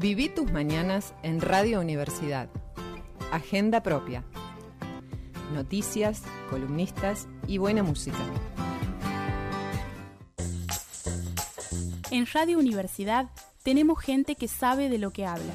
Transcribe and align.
Viví 0.00 0.30
tus 0.30 0.50
mañanas 0.50 1.12
en 1.22 1.42
Radio 1.42 1.78
Universidad. 1.78 2.48
Agenda 3.32 3.82
propia. 3.82 4.24
Noticias, 5.52 6.22
columnistas 6.48 7.28
y 7.46 7.58
buena 7.58 7.82
música. 7.82 8.16
En 12.10 12.24
Radio 12.32 12.58
Universidad 12.58 13.28
tenemos 13.62 14.00
gente 14.00 14.36
que 14.36 14.48
sabe 14.48 14.88
de 14.88 14.96
lo 14.96 15.10
que 15.10 15.26
habla. 15.26 15.52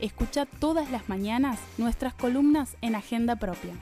Escucha 0.00 0.46
todas 0.46 0.90
las 0.90 1.08
mañanas 1.08 1.60
nuestras 1.78 2.12
columnas 2.12 2.76
en 2.80 2.96
Agenda 2.96 3.36
propia. 3.36 3.74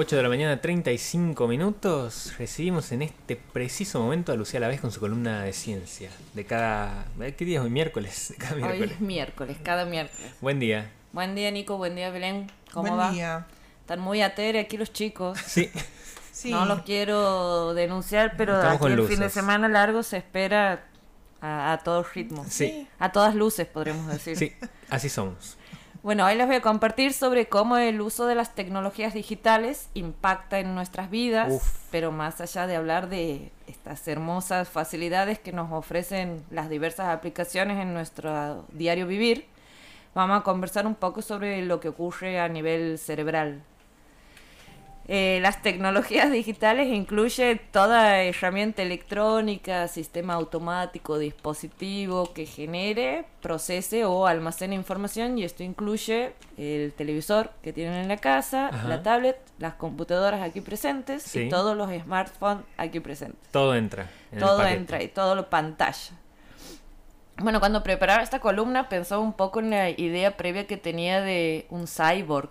8 0.00 0.14
de 0.14 0.22
la 0.22 0.28
mañana, 0.28 0.60
35 0.60 1.48
minutos. 1.48 2.32
Recibimos 2.38 2.92
en 2.92 3.02
este 3.02 3.34
preciso 3.34 3.98
momento 3.98 4.30
a 4.30 4.36
Lucía 4.36 4.60
vez 4.60 4.80
con 4.80 4.92
su 4.92 5.00
columna 5.00 5.42
de 5.42 5.52
ciencia. 5.52 6.08
De 6.34 6.46
cada. 6.46 7.06
¿Qué 7.36 7.44
día 7.44 7.58
es 7.58 7.64
hoy? 7.64 7.70
Miércoles. 7.70 8.32
Cada 8.38 8.54
miércoles. 8.54 8.80
Hoy 8.80 8.94
es 8.94 9.00
miércoles, 9.00 9.56
cada 9.60 9.84
miércoles. 9.86 10.34
Buen 10.40 10.60
día. 10.60 10.88
Buen 11.10 11.34
día, 11.34 11.50
Nico. 11.50 11.78
Buen 11.78 11.96
día, 11.96 12.10
Belén. 12.10 12.48
¿Cómo 12.72 12.90
Buen 12.90 13.00
va? 13.00 13.10
día. 13.10 13.48
Están 13.80 13.98
muy 13.98 14.22
atere 14.22 14.60
aquí 14.60 14.76
los 14.76 14.92
chicos. 14.92 15.36
Sí. 15.44 15.68
sí. 16.30 16.52
No 16.52 16.64
los 16.64 16.82
quiero 16.82 17.74
denunciar, 17.74 18.36
pero 18.36 18.56
aquí 18.56 18.86
el 18.86 19.02
fin 19.02 19.18
de 19.18 19.30
semana 19.30 19.66
largo 19.66 20.04
se 20.04 20.18
espera 20.18 20.84
a, 21.40 21.72
a 21.72 21.78
todos 21.78 22.14
ritmos. 22.14 22.46
Sí. 22.50 22.86
A 23.00 23.10
todas 23.10 23.34
luces, 23.34 23.66
podríamos 23.66 24.06
decir. 24.06 24.36
Sí, 24.36 24.52
así 24.90 25.08
somos. 25.08 25.57
Bueno, 26.02 26.26
hoy 26.26 26.36
les 26.36 26.46
voy 26.46 26.56
a 26.56 26.60
compartir 26.60 27.12
sobre 27.12 27.48
cómo 27.48 27.76
el 27.76 28.00
uso 28.00 28.26
de 28.26 28.36
las 28.36 28.54
tecnologías 28.54 29.14
digitales 29.14 29.88
impacta 29.94 30.60
en 30.60 30.76
nuestras 30.76 31.10
vidas, 31.10 31.80
pero 31.90 32.12
más 32.12 32.40
allá 32.40 32.68
de 32.68 32.76
hablar 32.76 33.08
de 33.08 33.50
estas 33.66 34.06
hermosas 34.06 34.68
facilidades 34.68 35.40
que 35.40 35.52
nos 35.52 35.72
ofrecen 35.72 36.44
las 36.50 36.70
diversas 36.70 37.08
aplicaciones 37.08 37.82
en 37.82 37.94
nuestro 37.94 38.64
diario 38.72 39.08
vivir, 39.08 39.46
vamos 40.14 40.40
a 40.40 40.44
conversar 40.44 40.86
un 40.86 40.94
poco 40.94 41.20
sobre 41.20 41.62
lo 41.62 41.80
que 41.80 41.88
ocurre 41.88 42.38
a 42.38 42.48
nivel 42.48 42.96
cerebral. 42.98 43.64
Eh, 45.10 45.38
las 45.40 45.62
tecnologías 45.62 46.30
digitales 46.30 46.88
incluyen 46.88 47.58
toda 47.70 48.22
herramienta 48.22 48.82
electrónica, 48.82 49.88
sistema 49.88 50.34
automático, 50.34 51.18
dispositivo 51.18 52.34
que 52.34 52.44
genere, 52.44 53.24
procese 53.40 54.04
o 54.04 54.26
almacene 54.26 54.74
información 54.74 55.38
y 55.38 55.44
esto 55.44 55.62
incluye 55.62 56.34
el 56.58 56.92
televisor 56.92 57.52
que 57.62 57.72
tienen 57.72 57.94
en 57.94 58.08
la 58.08 58.18
casa, 58.18 58.70
la 58.86 59.02
tablet, 59.02 59.38
las 59.58 59.74
computadoras 59.74 60.42
aquí 60.42 60.60
presentes 60.60 61.34
y 61.34 61.48
todos 61.48 61.74
los 61.74 61.90
smartphones 61.90 62.64
aquí 62.76 63.00
presentes. 63.00 63.48
Todo 63.50 63.74
entra. 63.74 64.10
todo 64.38 64.62
entra 64.66 65.02
y 65.02 65.08
todo 65.08 65.34
lo 65.34 65.48
pantalla. 65.48 66.12
Bueno, 67.38 67.60
cuando 67.60 67.82
preparaba 67.82 68.22
esta 68.22 68.40
columna 68.40 68.90
pensaba 68.90 69.22
un 69.22 69.32
poco 69.32 69.60
en 69.60 69.70
la 69.70 69.88
idea 69.88 70.36
previa 70.36 70.66
que 70.66 70.76
tenía 70.76 71.22
de 71.22 71.66
un 71.70 71.86
cyborg. 71.86 72.50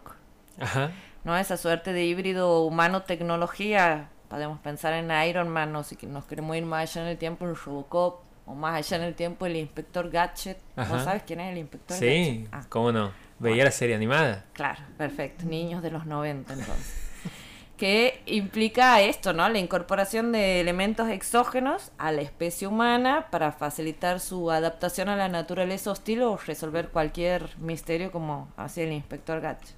Ajá 0.60 0.90
¿no? 1.28 1.38
Esa 1.38 1.58
suerte 1.58 1.92
de 1.92 2.06
híbrido 2.06 2.64
humano-tecnología, 2.64 4.08
podemos 4.30 4.60
pensar 4.60 4.94
en 4.94 5.12
Iron 5.28 5.50
Man, 5.50 5.76
o 5.76 5.84
si 5.84 5.98
nos 6.08 6.24
queremos 6.24 6.56
ir 6.56 6.66
más 6.66 6.90
allá 6.90 7.02
en 7.02 7.08
el 7.10 7.18
tiempo, 7.18 7.46
en 7.46 7.54
Robocop, 7.54 8.22
o 8.46 8.56
más 8.56 8.78
allá 8.78 8.96
en 8.96 9.04
el 9.04 9.14
tiempo, 9.14 9.46
el 9.46 9.58
Inspector 9.58 10.10
Gadget. 10.10 10.58
¿No 10.78 11.04
sabes 11.04 11.24
quién 11.28 11.42
es 11.42 11.52
el 11.52 11.58
Inspector 11.58 12.00
Gadget? 12.00 12.26
Sí, 12.26 12.48
ah. 12.54 12.64
¿cómo 12.70 12.94
no? 12.94 13.12
Veía 13.40 13.66
la 13.66 13.72
serie 13.72 13.94
animada. 13.94 14.46
Claro, 14.54 14.80
perfecto. 14.98 15.46
Niños 15.46 15.84
de 15.84 15.92
los 15.92 16.06
90 16.06 16.54
entonces. 16.54 16.96
que 17.78 18.22
implica 18.26 19.02
esto, 19.02 19.34
¿no? 19.34 19.50
La 19.50 19.60
incorporación 19.60 20.32
de 20.32 20.62
elementos 20.62 21.10
exógenos 21.10 21.92
a 21.98 22.14
la 22.14 22.22
especie 22.22 22.68
humana 22.68 23.28
para 23.32 23.52
facilitar 23.52 24.22
su 24.22 24.50
adaptación 24.50 25.10
a 25.10 25.18
la 25.18 25.28
naturaleza 25.28 25.92
hostil 25.92 26.22
o 26.22 26.38
resolver 26.38 26.88
cualquier 26.88 27.50
misterio 27.58 28.14
como 28.14 28.48
hacía 28.56 28.86
el 28.86 28.94
inspector 28.94 29.42
Gadget. 29.42 29.77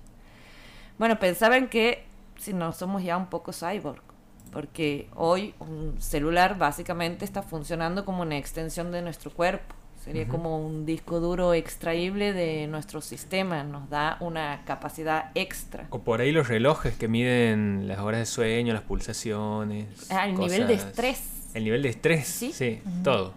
Bueno, 1.00 1.18
pensaban 1.18 1.70
que 1.70 2.04
si 2.38 2.54
no 2.54 2.74
somos 2.74 3.02
ya 3.04 3.18
un 3.18 3.28
poco 3.28 3.54
cyborg, 3.54 4.02
porque 4.52 5.08
hoy 5.16 5.56
un 5.60 5.96
celular 6.00 6.58
básicamente 6.58 7.24
está 7.24 7.42
funcionando 7.42 8.04
como 8.04 8.22
una 8.22 8.38
extensión 8.38 8.92
de 8.92 9.02
nuestro 9.02 9.32
cuerpo. 9.32 9.76
Sería 10.04 10.28
como 10.28 10.66
un 10.66 10.86
disco 10.86 11.20
duro 11.20 11.54
extraíble 11.54 12.32
de 12.34 12.68
nuestro 12.68 13.02
sistema, 13.02 13.64
nos 13.64 13.90
da 13.90 14.18
una 14.22 14.64
capacidad 14.66 15.32
extra. 15.36 15.88
O 15.90 16.00
por 16.00 16.22
ahí 16.22 16.32
los 16.32 16.48
relojes 16.48 16.96
que 16.96 17.08
miden 17.08 17.88
las 17.88 18.00
horas 18.00 18.22
de 18.22 18.26
sueño, 18.26 18.74
las 18.74 18.84
pulsaciones. 18.84 20.10
Ah, 20.10 20.28
el 20.28 20.36
nivel 20.36 20.68
de 20.68 20.74
estrés. 20.74 21.22
El 21.54 21.64
nivel 21.66 21.84
de 21.84 21.90
estrés, 21.90 22.28
sí, 22.28 22.82
todo. 23.04 23.34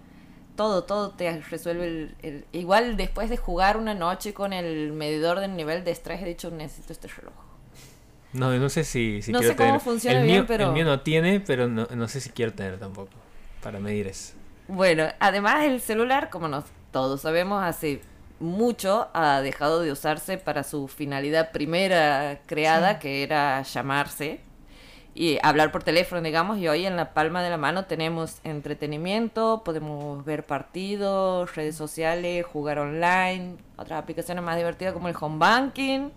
Todo, 0.56 0.84
todo 0.84 1.10
te 1.10 1.40
resuelve 1.40 2.14
el, 2.22 2.44
Igual 2.52 2.96
después 2.96 3.28
de 3.28 3.36
jugar 3.36 3.76
una 3.76 3.94
noche 3.94 4.32
con 4.32 4.52
el 4.52 4.92
medidor 4.92 5.40
del 5.40 5.56
nivel 5.56 5.82
de 5.84 5.90
estrés, 5.90 6.22
he 6.22 6.26
dicho, 6.26 6.50
necesito 6.50 6.92
este 6.92 7.08
reloj. 7.08 7.51
No, 8.32 8.50
no 8.50 8.68
sé 8.68 8.84
si, 8.84 9.20
si 9.20 9.30
no 9.30 9.42
sé 9.42 9.54
cómo 9.56 9.78
funciona 9.78 10.20
el 10.20 10.24
bien, 10.24 10.38
mío, 10.38 10.44
pero... 10.46 10.68
El 10.68 10.72
mío 10.72 10.84
no 10.84 11.00
tiene, 11.00 11.40
pero 11.40 11.68
no, 11.68 11.86
no, 11.94 12.08
sé 12.08 12.20
si 12.20 12.30
quiero 12.30 12.52
tener 12.52 12.78
tampoco, 12.78 13.10
para 13.62 13.78
medir 13.78 14.06
eso. 14.06 14.34
Bueno, 14.68 15.04
además 15.20 15.64
el 15.64 15.80
celular, 15.80 16.30
como 16.30 16.48
nos, 16.48 16.64
todos 16.92 17.20
sabemos, 17.20 17.62
hace 17.62 18.00
mucho 18.40 19.08
ha 19.12 19.40
dejado 19.40 19.80
de 19.80 19.92
usarse 19.92 20.38
para 20.38 20.64
su 20.64 20.88
finalidad 20.88 21.52
primera 21.52 22.40
creada, 22.46 22.98
que 22.98 23.22
era 23.22 23.62
llamarse 23.62 24.40
y 25.14 25.38
hablar 25.42 25.70
por 25.70 25.82
teléfono, 25.82 26.22
digamos, 26.22 26.56
y 26.58 26.68
hoy 26.68 26.86
en 26.86 26.96
la 26.96 27.12
palma 27.12 27.42
de 27.42 27.50
la 27.50 27.58
mano 27.58 27.84
tenemos 27.84 28.38
entretenimiento, 28.44 29.62
podemos 29.62 30.24
ver 30.24 30.44
partidos, 30.44 31.54
redes 31.54 31.76
sociales, 31.76 32.46
jugar 32.46 32.78
online, 32.78 33.56
otras 33.76 34.02
aplicaciones 34.02 34.42
más 34.42 34.56
divertidas 34.56 34.94
como 34.94 35.08
el 35.08 35.14
home 35.20 35.38
banking 35.38 36.10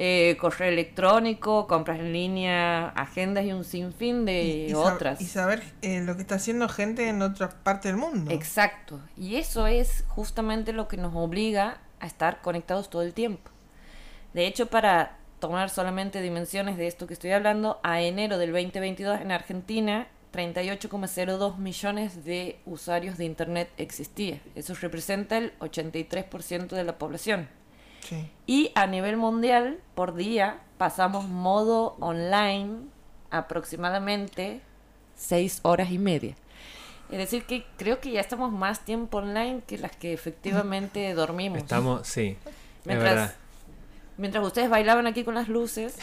eh, 0.00 0.36
correo 0.40 0.68
electrónico, 0.68 1.66
compras 1.66 1.98
en 1.98 2.12
línea, 2.12 2.90
agendas 2.90 3.44
y 3.44 3.52
un 3.52 3.64
sinfín 3.64 4.24
de 4.24 4.72
otras. 4.76 5.20
y 5.20 5.26
saber 5.26 5.62
eh, 5.82 6.00
lo 6.02 6.14
que 6.14 6.22
está 6.22 6.36
haciendo 6.36 6.68
gente 6.68 7.08
en 7.08 7.20
otra 7.20 7.48
parte 7.48 7.88
del 7.88 7.96
mundo. 7.96 8.30
Exacto. 8.30 9.00
Y 9.16 9.36
eso 9.36 9.66
es 9.66 10.04
justamente 10.06 10.72
lo 10.72 10.86
que 10.86 10.96
nos 10.96 11.14
obliga 11.16 11.80
a 11.98 12.06
estar 12.06 12.40
conectados 12.42 12.90
todo 12.90 13.02
el 13.02 13.12
tiempo. 13.12 13.50
De 14.34 14.46
hecho, 14.46 14.66
para 14.66 15.16
tomar 15.40 15.68
solamente 15.68 16.22
dimensiones 16.22 16.76
de 16.76 16.86
esto 16.86 17.08
que 17.08 17.14
estoy 17.14 17.32
hablando, 17.32 17.80
a 17.82 18.00
enero 18.00 18.38
del 18.38 18.52
2022 18.52 19.20
en 19.20 19.32
Argentina 19.32 20.06
38,02 20.32 21.56
millones 21.58 22.24
de 22.24 22.60
usuarios 22.66 23.18
de 23.18 23.24
Internet 23.24 23.68
existía. 23.78 24.40
Eso 24.54 24.74
representa 24.74 25.38
el 25.38 25.58
83% 25.58 26.68
de 26.68 26.84
la 26.84 26.98
población. 26.98 27.48
Y 28.46 28.72
a 28.74 28.86
nivel 28.86 29.16
mundial, 29.16 29.78
por 29.94 30.14
día, 30.14 30.60
pasamos 30.78 31.28
modo 31.28 31.96
online 32.00 32.78
aproximadamente 33.30 34.60
6 35.16 35.60
horas 35.62 35.90
y 35.90 35.98
media. 35.98 36.34
Es 37.10 37.18
decir, 37.18 37.44
que 37.44 37.66
creo 37.76 38.00
que 38.00 38.10
ya 38.10 38.20
estamos 38.20 38.52
más 38.52 38.84
tiempo 38.84 39.18
online 39.18 39.62
que 39.66 39.78
las 39.78 39.96
que 39.96 40.12
efectivamente 40.12 41.12
dormimos. 41.14 41.58
Estamos, 41.58 42.06
sí. 42.06 42.36
Mientras, 42.84 43.34
mientras 44.16 44.44
ustedes 44.44 44.68
bailaban 44.68 45.06
aquí 45.06 45.24
con 45.24 45.34
las 45.34 45.48
luces, 45.48 45.96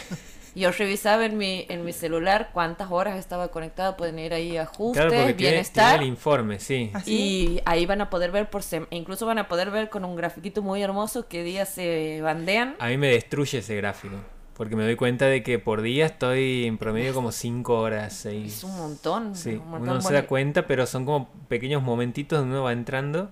yo 0.62 0.72
revisaba 0.72 1.26
en 1.26 1.38
mi, 1.38 1.66
en 1.70 1.84
mi 1.84 1.92
celular 1.92 2.50
cuántas 2.54 2.90
horas 2.90 3.18
estaba 3.18 3.50
conectado, 3.50 3.98
pueden 3.98 4.18
ir 4.20 4.34
ahí 4.34 4.58
a 4.58 4.64
ajustes, 4.64 5.36
bienestar. 5.36 6.02
el 6.02 6.08
informe, 6.08 6.60
sí. 6.60 6.92
¿Ah, 6.94 7.04
y 7.06 7.62
ahí 7.66 7.86
van 7.86 8.02
a 8.02 8.10
poder 8.10 8.32
ver 8.32 8.50
por 8.50 8.62
incluso 8.90 9.26
van 9.26 9.38
a 9.38 9.48
poder 9.48 9.70
ver 9.70 9.90
con 9.90 10.06
un 10.06 10.16
grafiquito 10.16 10.62
muy 10.62 10.82
hermoso 10.82 11.28
qué 11.28 11.44
días 11.44 11.70
se 11.70 12.22
bandean. 12.22 12.76
A 12.80 12.88
mí 12.88 12.98
me 12.98 13.10
destruye 13.10 13.60
ese 13.60 13.76
gráfico. 13.76 14.16
Porque 14.56 14.78
me 14.78 14.84
doy 14.84 14.96
cuenta 14.96 15.26
de 15.26 15.44
que 15.44 15.60
por 15.60 15.82
día 15.82 16.06
estoy 16.06 16.66
en 16.66 16.78
promedio 16.78 17.14
como 17.14 17.34
5 17.34 17.78
horas, 17.78 18.14
6. 18.14 18.54
Es 18.54 18.64
un 18.64 18.78
montón. 18.78 19.36
Sí, 19.36 19.62
uno 19.68 19.80
no 19.80 20.02
se 20.02 20.14
da 20.14 20.28
cuenta, 20.28 20.66
pero 20.66 20.86
son 20.86 21.04
como 21.04 21.30
pequeños 21.50 21.84
momentitos 21.84 22.40
donde 22.40 22.56
uno 22.56 22.64
va 22.64 22.72
entrando 22.72 23.30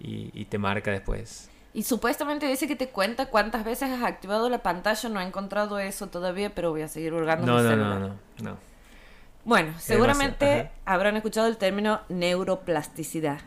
y, 0.00 0.30
y 0.34 0.46
te 0.46 0.58
marca 0.58 0.90
después. 0.90 1.48
Y 1.72 1.84
supuestamente 1.84 2.46
dice 2.46 2.66
que 2.66 2.76
te 2.76 2.88
cuenta 2.88 3.26
cuántas 3.26 3.64
veces 3.64 3.90
has 3.90 4.02
activado 4.02 4.48
la 4.48 4.62
pantalla. 4.62 5.08
No 5.08 5.20
he 5.20 5.24
encontrado 5.24 5.78
eso 5.78 6.08
todavía, 6.08 6.54
pero 6.54 6.70
voy 6.70 6.82
a 6.82 6.88
seguir 6.88 7.12
hurgando 7.12 7.46
no, 7.46 7.56
mi 7.58 7.62
no, 7.62 7.68
celular. 7.68 8.00
No, 8.00 8.08
no, 8.08 8.16
no. 8.42 8.56
Bueno, 9.44 9.72
seguramente 9.78 10.70
habrán 10.84 11.16
escuchado 11.16 11.46
el 11.46 11.56
término 11.56 12.02
neuroplasticidad, 12.08 13.40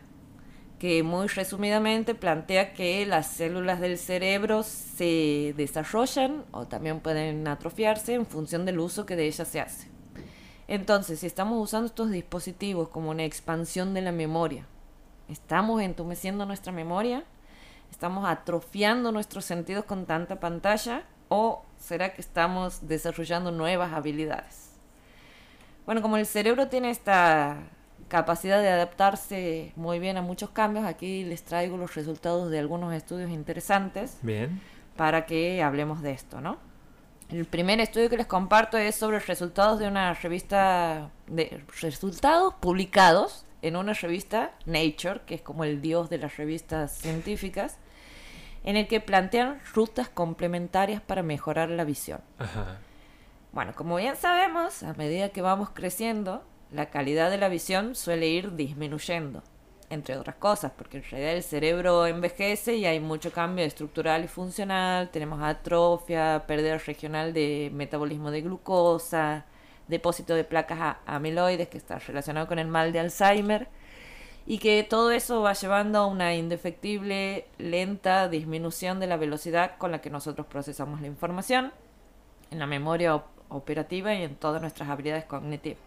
que 0.79 1.03
muy 1.03 1.27
resumidamente 1.27 2.15
plantea 2.15 2.73
que 2.73 3.05
las 3.05 3.27
células 3.27 3.79
del 3.79 3.97
cerebro 3.97 4.63
se 4.63 5.53
desarrollan 5.55 6.45
o 6.51 6.65
también 6.65 6.99
pueden 6.99 7.47
atrofiarse 7.47 8.15
en 8.15 8.25
función 8.25 8.65
del 8.65 8.79
uso 8.79 9.05
que 9.05 9.15
de 9.15 9.27
ellas 9.27 9.47
se 9.47 9.59
hace. 9.59 9.87
Entonces, 10.67 11.19
si 11.19 11.27
estamos 11.27 11.61
usando 11.61 11.87
estos 11.87 12.09
dispositivos 12.09 12.87
como 12.87 13.11
una 13.11 13.25
expansión 13.25 13.93
de 13.93 14.01
la 14.01 14.11
memoria, 14.11 14.65
¿Estamos 15.29 15.81
entumeciendo 15.81 16.45
nuestra 16.45 16.71
memoria? 16.71 17.23
¿Estamos 17.93 18.27
atrofiando 18.27 19.11
nuestros 19.11 19.45
sentidos 19.45 19.85
con 19.85 20.07
tanta 20.07 20.39
pantalla? 20.39 21.03
¿O 21.29 21.63
será 21.77 22.11
que 22.11 22.21
estamos 22.21 22.87
desarrollando 22.87 23.51
nuevas 23.51 23.93
habilidades? 23.93 24.71
Bueno, 25.85 26.01
como 26.01 26.17
el 26.17 26.25
cerebro 26.25 26.69
tiene 26.69 26.89
esta 26.89 27.57
capacidad 28.07 28.63
de 28.63 28.69
adaptarse 28.69 29.73
muy 29.75 29.99
bien 29.99 30.17
a 30.17 30.23
muchos 30.23 30.49
cambios, 30.49 30.85
aquí 30.85 31.23
les 31.23 31.43
traigo 31.43 31.77
los 31.77 31.93
resultados 31.93 32.49
de 32.49 32.57
algunos 32.57 32.95
estudios 32.95 33.29
interesantes. 33.29 34.17
Bien. 34.23 34.59
Para 34.97 35.27
que 35.27 35.61
hablemos 35.61 36.01
de 36.01 36.13
esto, 36.13 36.41
¿no? 36.41 36.57
El 37.29 37.45
primer 37.45 37.79
estudio 37.79 38.09
que 38.09 38.17
les 38.17 38.25
comparto 38.25 38.79
es 38.79 38.95
sobre 38.95 39.19
resultados 39.19 39.77
de 39.77 39.87
una 39.87 40.15
revista, 40.15 41.11
de 41.27 41.63
resultados 41.79 42.55
publicados 42.55 43.45
en 43.61 43.75
una 43.75 43.93
revista 43.93 44.51
Nature, 44.65 45.21
que 45.27 45.35
es 45.35 45.41
como 45.41 45.63
el 45.63 45.79
dios 45.79 46.09
de 46.09 46.17
las 46.17 46.37
revistas 46.37 46.97
científicas, 46.97 47.77
en 48.63 48.77
el 48.77 48.87
que 48.87 48.99
plantean 48.99 49.59
rutas 49.73 50.09
complementarias 50.09 51.01
para 51.01 51.23
mejorar 51.23 51.69
la 51.69 51.83
visión. 51.83 52.21
Bueno, 53.51 53.73
como 53.75 53.97
bien 53.97 54.15
sabemos, 54.15 54.83
a 54.83 54.93
medida 54.93 55.29
que 55.29 55.41
vamos 55.41 55.69
creciendo, 55.69 56.43
la 56.71 56.87
calidad 56.87 57.29
de 57.29 57.37
la 57.37 57.49
visión 57.49 57.93
suele 57.93 58.27
ir 58.27 58.55
disminuyendo, 58.55 59.43
entre 59.89 60.17
otras 60.17 60.37
cosas, 60.37 60.71
porque 60.75 60.97
en 60.97 61.03
realidad 61.03 61.33
el 61.33 61.43
cerebro 61.43 62.07
envejece 62.07 62.75
y 62.77 62.85
hay 62.85 62.99
mucho 62.99 63.31
cambio 63.31 63.63
estructural 63.63 64.23
y 64.23 64.27
funcional, 64.27 65.09
tenemos 65.09 65.39
atrofia, 65.43 66.45
pérdida 66.47 66.79
regional 66.79 67.31
de 67.31 67.69
metabolismo 67.71 68.31
de 68.31 68.41
glucosa, 68.41 69.45
depósito 69.87 70.33
de 70.33 70.45
placas 70.45 70.97
amiloides 71.05 71.67
que 71.67 71.77
está 71.77 71.99
relacionado 71.99 72.47
con 72.47 72.57
el 72.57 72.67
mal 72.67 72.91
de 72.91 73.01
Alzheimer 73.01 73.67
y 74.45 74.57
que 74.57 74.83
todo 74.83 75.11
eso 75.11 75.41
va 75.41 75.53
llevando 75.53 75.99
a 75.99 76.05
una 76.05 76.35
indefectible, 76.35 77.47
lenta 77.57 78.27
disminución 78.27 78.99
de 78.99 79.07
la 79.07 79.17
velocidad 79.17 79.77
con 79.77 79.91
la 79.91 80.01
que 80.01 80.09
nosotros 80.09 80.47
procesamos 80.47 81.01
la 81.01 81.07
información 81.07 81.71
en 82.51 82.59
la 82.59 82.67
memoria 82.67 83.23
operativa 83.49 84.13
y 84.13 84.23
en 84.23 84.35
todas 84.35 84.61
nuestras 84.61 84.89
habilidades 84.89 85.25
cognitivas. 85.25 85.79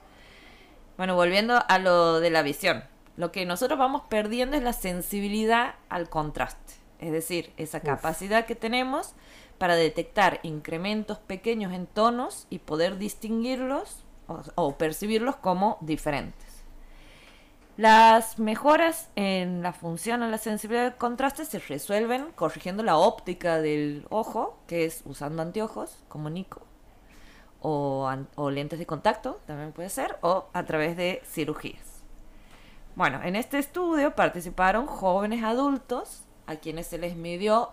Bueno, 0.97 1.15
volviendo 1.15 1.59
a 1.69 1.79
lo 1.79 2.21
de 2.21 2.31
la 2.31 2.43
visión. 2.43 2.85
Lo 3.17 3.33
que 3.33 3.47
nosotros 3.47 3.79
vamos 3.79 4.03
perdiendo 4.09 4.57
es 4.57 4.63
la 4.63 4.73
sensibilidad 4.73 5.75
al 5.89 6.09
contraste. 6.09 6.75
Es 6.99 7.13
decir, 7.13 7.53
esa 7.57 7.81
capacidad 7.81 8.47
que 8.47 8.55
tenemos 8.55 9.15
para 9.59 9.77
detectar 9.77 10.41
incrementos 10.43 11.19
pequeños 11.19 11.73
en 11.73 11.87
tonos 11.87 12.47
y 12.51 12.59
poder 12.59 12.99
distinguirlos 12.99 14.05
o, 14.27 14.77
percibirlos 14.77 15.37
como 15.37 15.79
diferentes. 15.81 16.46
Las 17.77 18.39
mejoras 18.39 19.11
en 19.17 19.63
la 19.63 19.75
función 19.75 20.23
a 20.23 20.29
la 20.29 20.39
sensibilidad 20.39 20.85
del 20.85 20.97
contraste 20.97 21.45
se 21.45 21.59
resuelven 21.59 22.33
corrigiendo 22.35 22.83
la 22.83 22.97
óptica 22.97 23.61
del 23.61 24.07
ojo, 24.09 24.59
que 24.67 24.87
es 24.87 25.03
usando 25.05 25.43
anteojos, 25.43 25.99
como 26.09 26.31
Nico, 26.31 26.63
o, 27.61 28.11
o, 28.37 28.51
lentes 28.51 28.79
de 28.79 28.87
contacto, 28.87 29.41
también 29.47 29.73
puede 29.73 29.91
ser, 29.91 30.17
o 30.23 30.47
a 30.55 30.65
través 30.65 30.97
de 30.97 31.21
cirugías. 31.27 32.03
Bueno, 32.95 33.21
en 33.23 33.37
este 33.37 33.59
estudio 33.59 34.15
participaron 34.15 34.87
jóvenes 34.87 35.45
adultos 35.45 36.23
a 36.47 36.57
quienes 36.57 36.87
se 36.87 36.97
les 36.97 37.15
midió 37.15 37.73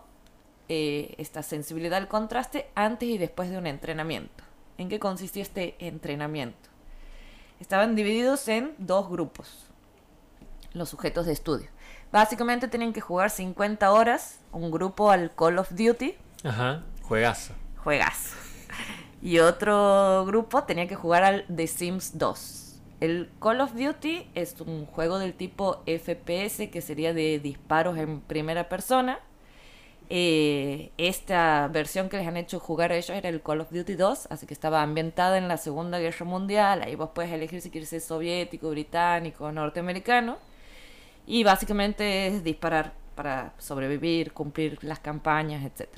eh, 0.68 1.16
esta 1.18 1.44
sensibilidad 1.44 1.98
al 1.98 2.10
contraste 2.10 2.70
antes 2.76 3.08
y 3.08 3.18
después 3.18 3.50
de 3.50 3.58
un 3.58 3.68
entrenamiento. 3.68 4.44
¿En 4.78 4.90
qué 4.90 5.00
consistía 5.00 5.44
este 5.44 5.76
entrenamiento? 5.80 6.70
Estaban 7.62 7.96
divididos 7.96 8.50
en 8.50 8.76
dos 8.78 9.10
grupos, 9.10 9.73
los 10.74 10.90
sujetos 10.90 11.26
de 11.26 11.34
estudio. 11.34 11.70
Básicamente 12.12 12.68
tenían 12.68 12.94
que 12.94 13.02
jugar 13.02 13.30
50 13.30 13.92
horas, 13.92 14.40
un 14.52 14.72
grupo 14.72 15.12
al 15.12 15.34
Call 15.34 15.58
of 15.60 15.72
Duty. 15.72 16.16
Ajá, 16.44 16.84
juegazo. 17.02 17.54
Juegazo. 17.84 18.36
Y 19.22 19.40
otro 19.40 20.26
grupo 20.26 20.64
tenía 20.64 20.88
que 20.88 20.96
jugar 20.96 21.24
al 21.24 21.46
The 21.54 21.68
Sims 21.68 22.18
2. 22.18 22.82
El 23.00 23.30
Call 23.40 23.62
of 23.62 23.74
Duty 23.74 24.30
es 24.36 24.60
un 24.62 24.86
juego 24.86 25.20
del 25.20 25.34
tipo 25.34 25.84
FPS, 25.86 26.70
que 26.70 26.82
sería 26.82 27.14
de 27.14 27.40
disparos 27.40 27.98
en 27.98 28.22
primera 28.22 28.70
persona, 28.70 29.20
eh, 30.10 30.92
esta 30.98 31.68
versión 31.70 32.10
que 32.10 32.18
les 32.18 32.28
han 32.28 32.38
hecho 32.38 32.60
jugar 32.60 32.92
a 32.92 32.96
ellos 32.96 33.10
era 33.10 33.30
el 33.30 33.42
Call 33.42 33.62
of 33.62 33.72
Duty 33.72 33.96
2, 33.96 34.28
así 34.30 34.46
que 34.46 34.54
estaba 34.54 34.82
ambientada 34.82 35.38
en 35.38 35.48
la 35.48 35.58
Segunda 35.58 36.00
Guerra 36.00 36.26
Mundial. 36.26 36.84
Ahí 36.84 36.96
vos 36.96 37.10
puedes 37.16 37.32
elegir 37.32 37.62
si 37.62 37.70
quieres 37.70 37.90
ser 37.90 38.02
soviético, 38.02 38.70
británico, 38.70 39.52
norteamericano. 39.52 40.38
Y 41.26 41.44
básicamente 41.44 42.28
es 42.28 42.44
disparar 42.44 42.94
para 43.16 43.54
sobrevivir, 43.58 44.34
cumplir 44.34 44.80
las 44.84 45.00
campañas, 45.00 45.64
etc. 45.64 45.90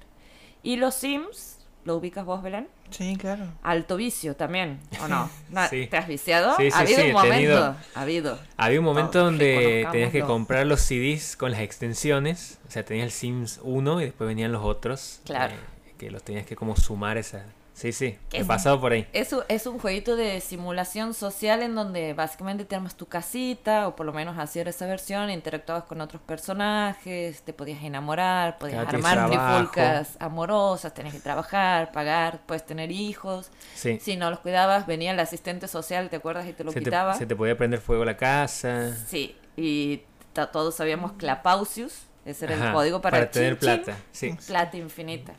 Y 0.63 0.77
los 0.77 0.95
Sims, 0.95 1.59
¿lo 1.83 1.97
ubicas 1.97 2.25
vos, 2.25 2.43
Belén? 2.43 2.67
Sí, 2.89 3.15
claro. 3.17 3.47
Alto 3.63 3.97
vicio 3.97 4.35
también, 4.35 4.79
¿o 5.01 5.07
no? 5.07 5.29
¿Te 5.69 5.97
has 5.97 6.07
viciado? 6.07 6.55
Sí, 6.57 6.69
ha 6.71 6.79
habido 6.79 7.05
un 7.05 7.13
momento. 7.13 7.75
Ha 7.95 8.01
habido. 8.01 8.39
Había 8.57 8.79
un 8.79 8.85
momento 8.85 9.23
donde 9.23 9.87
tenías 9.91 10.11
que 10.11 10.21
comprar 10.21 10.65
los 10.67 10.81
CDs 10.81 11.35
con 11.35 11.51
las 11.51 11.61
extensiones. 11.61 12.59
O 12.67 12.71
sea, 12.71 12.85
tenías 12.85 13.05
el 13.05 13.11
Sims 13.11 13.59
1 13.63 14.01
y 14.01 14.05
después 14.05 14.27
venían 14.27 14.51
los 14.51 14.63
otros. 14.63 15.21
Claro. 15.25 15.53
Eh, 15.53 15.93
que 15.97 16.11
los 16.11 16.23
tenías 16.23 16.45
que 16.45 16.55
como 16.55 16.75
sumar 16.75 17.17
esa, 17.17 17.45
Sí, 17.75 17.91
sí, 17.91 18.17
he 18.31 18.45
pasado 18.45 18.79
por 18.79 18.93
ahí. 18.93 19.05
Es, 19.11 19.35
es 19.49 19.67
un 19.67 19.79
jueguito 19.79 20.15
de 20.15 20.39
simulación 20.39 21.13
social 21.13 21.61
en 21.61 21.75
donde 21.75 22.13
básicamente 22.13 22.63
te 22.63 22.73
armas 22.73 22.95
tu 22.95 23.05
casita, 23.05 23.89
o 23.89 23.97
por 23.97 24.05
lo 24.05 24.13
menos 24.13 24.37
hacías 24.37 24.65
esa 24.67 24.85
versión, 24.85 25.29
interactuabas 25.29 25.83
con 25.83 25.99
otros 25.99 26.21
personajes, 26.21 27.41
te 27.41 27.51
podías 27.51 27.83
enamorar, 27.83 28.57
podías 28.59 28.87
armar 28.87 29.29
trifulcas 29.29 30.15
amorosas, 30.21 30.93
tenías 30.93 31.15
que 31.15 31.19
trabajar, 31.19 31.91
pagar, 31.91 32.39
puedes 32.45 32.65
tener 32.65 32.93
hijos. 32.93 33.51
Si 33.75 34.15
no 34.15 34.29
los 34.29 34.39
cuidabas, 34.39 34.87
venía 34.87 35.11
el 35.11 35.19
asistente 35.19 35.67
social, 35.67 36.09
¿te 36.09 36.15
acuerdas? 36.15 36.47
Y 36.47 36.53
te 36.53 36.63
lo 36.63 36.71
quitaba. 36.71 37.15
se 37.15 37.25
te 37.25 37.35
podía 37.35 37.57
prender 37.57 37.81
fuego 37.81 38.05
la 38.05 38.15
casa. 38.15 38.95
Sí, 39.05 39.35
y 39.57 40.03
todos 40.33 40.75
sabíamos 40.75 41.11
Clapausius, 41.13 42.03
ese 42.23 42.45
era 42.45 42.55
el 42.55 42.73
código 42.73 43.01
para, 43.01 43.17
para 43.17 43.31
tener 43.31 43.59
plata. 43.59 43.97
Sí. 44.13 44.33
Plata 44.47 44.77
infinita. 44.77 45.33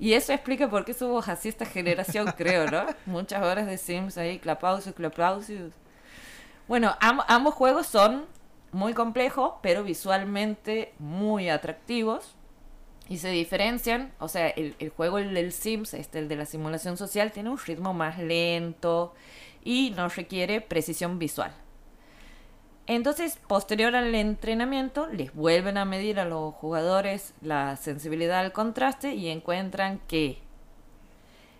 Y 0.00 0.14
eso 0.14 0.32
explica 0.32 0.68
por 0.70 0.86
qué 0.86 0.94
somos 0.94 1.28
así 1.28 1.50
esta 1.50 1.66
generación, 1.66 2.32
creo, 2.36 2.68
¿no? 2.70 2.86
Muchas 3.04 3.42
horas 3.42 3.66
de 3.66 3.76
Sims 3.76 4.16
ahí, 4.16 4.38
clapausius, 4.38 4.94
clapausius. 4.94 5.74
Bueno, 6.66 6.96
ambos 7.00 7.54
juegos 7.54 7.86
son 7.86 8.24
muy 8.72 8.94
complejos, 8.94 9.54
pero 9.62 9.84
visualmente 9.84 10.94
muy 10.98 11.50
atractivos. 11.50 12.34
Y 13.10 13.18
se 13.18 13.28
diferencian, 13.28 14.12
o 14.20 14.28
sea, 14.28 14.48
el, 14.48 14.74
el 14.78 14.88
juego 14.88 15.18
el 15.18 15.34
del 15.34 15.52
Sims, 15.52 15.92
este, 15.94 16.20
el 16.20 16.28
de 16.28 16.36
la 16.36 16.46
simulación 16.46 16.96
social, 16.96 17.30
tiene 17.32 17.50
un 17.50 17.58
ritmo 17.58 17.92
más 17.92 18.18
lento 18.18 19.14
y 19.62 19.92
no 19.96 20.08
requiere 20.08 20.62
precisión 20.62 21.18
visual. 21.18 21.52
Entonces, 22.92 23.38
posterior 23.46 23.94
al 23.94 24.12
entrenamiento, 24.16 25.06
les 25.06 25.32
vuelven 25.32 25.78
a 25.78 25.84
medir 25.84 26.18
a 26.18 26.24
los 26.24 26.52
jugadores 26.54 27.34
la 27.40 27.76
sensibilidad 27.76 28.40
al 28.40 28.50
contraste 28.50 29.14
y 29.14 29.28
encuentran 29.28 30.00
que 30.08 30.42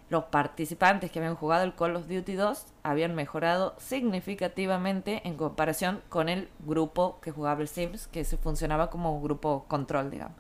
los 0.09 0.25
participantes 0.25 1.13
que 1.13 1.21
habían 1.21 1.37
jugado 1.37 1.63
el 1.63 1.77
Call 1.77 1.95
of 1.95 2.09
Duty 2.09 2.35
2 2.35 2.67
habían 2.83 3.15
mejorado 3.15 3.77
significativamente 3.79 5.23
en 5.23 5.37
comparación 5.37 6.03
con 6.09 6.29
el 6.29 6.49
grupo 6.67 7.21
que 7.21 7.31
jugaba 7.31 7.61
el 7.61 7.69
Sims, 7.69 8.09
que 8.09 8.25
se 8.25 8.37
funcionaba 8.37 8.91
como 8.91 9.23
grupo 9.23 9.67
control, 9.69 10.11
digamos. 10.11 10.37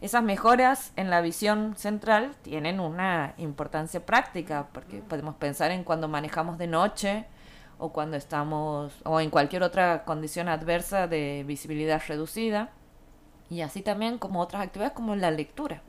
Esas 0.00 0.24
mejoras 0.24 0.92
en 0.96 1.10
la 1.10 1.20
visión 1.20 1.76
central 1.76 2.34
tienen 2.42 2.80
una 2.80 3.34
importancia 3.38 4.04
práctica, 4.04 4.70
porque 4.72 5.02
podemos 5.02 5.36
pensar 5.36 5.70
en 5.70 5.84
cuando 5.84 6.08
manejamos 6.08 6.58
de 6.58 6.66
noche, 6.66 7.26
o 7.80 7.92
cuando 7.92 8.16
estamos 8.16 8.92
o 9.04 9.20
en 9.20 9.30
cualquier 9.30 9.62
otra 9.62 10.04
condición 10.04 10.48
adversa 10.48 11.08
de 11.08 11.44
visibilidad 11.46 12.00
reducida 12.06 12.70
y 13.48 13.62
así 13.62 13.82
también 13.82 14.18
como 14.18 14.40
otras 14.40 14.62
actividades 14.62 14.94
como 14.94 15.16
la 15.16 15.30
lectura. 15.30 15.82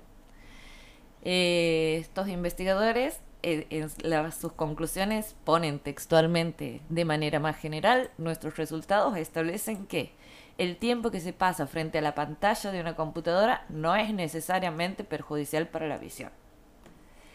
Eh, 1.23 1.97
estos 2.01 2.27
investigadores 2.29 3.21
eh, 3.43 3.67
en 3.69 4.31
sus 4.31 4.53
conclusiones 4.53 5.35
ponen 5.43 5.79
textualmente 5.79 6.81
de 6.89 7.05
manera 7.05 7.39
más 7.39 7.57
general 7.57 8.09
nuestros 8.17 8.57
resultados 8.57 9.17
establecen 9.17 9.85
que 9.85 10.13
el 10.57 10.77
tiempo 10.77 11.11
que 11.11 11.19
se 11.19 11.33
pasa 11.33 11.67
frente 11.67 11.97
a 11.97 12.01
la 12.01 12.15
pantalla 12.15 12.71
de 12.71 12.81
una 12.81 12.95
computadora 12.95 13.65
no 13.69 13.95
es 13.95 14.13
necesariamente 14.13 15.03
perjudicial 15.03 15.67
para 15.67 15.87
la 15.87 15.97
visión. 15.97 16.31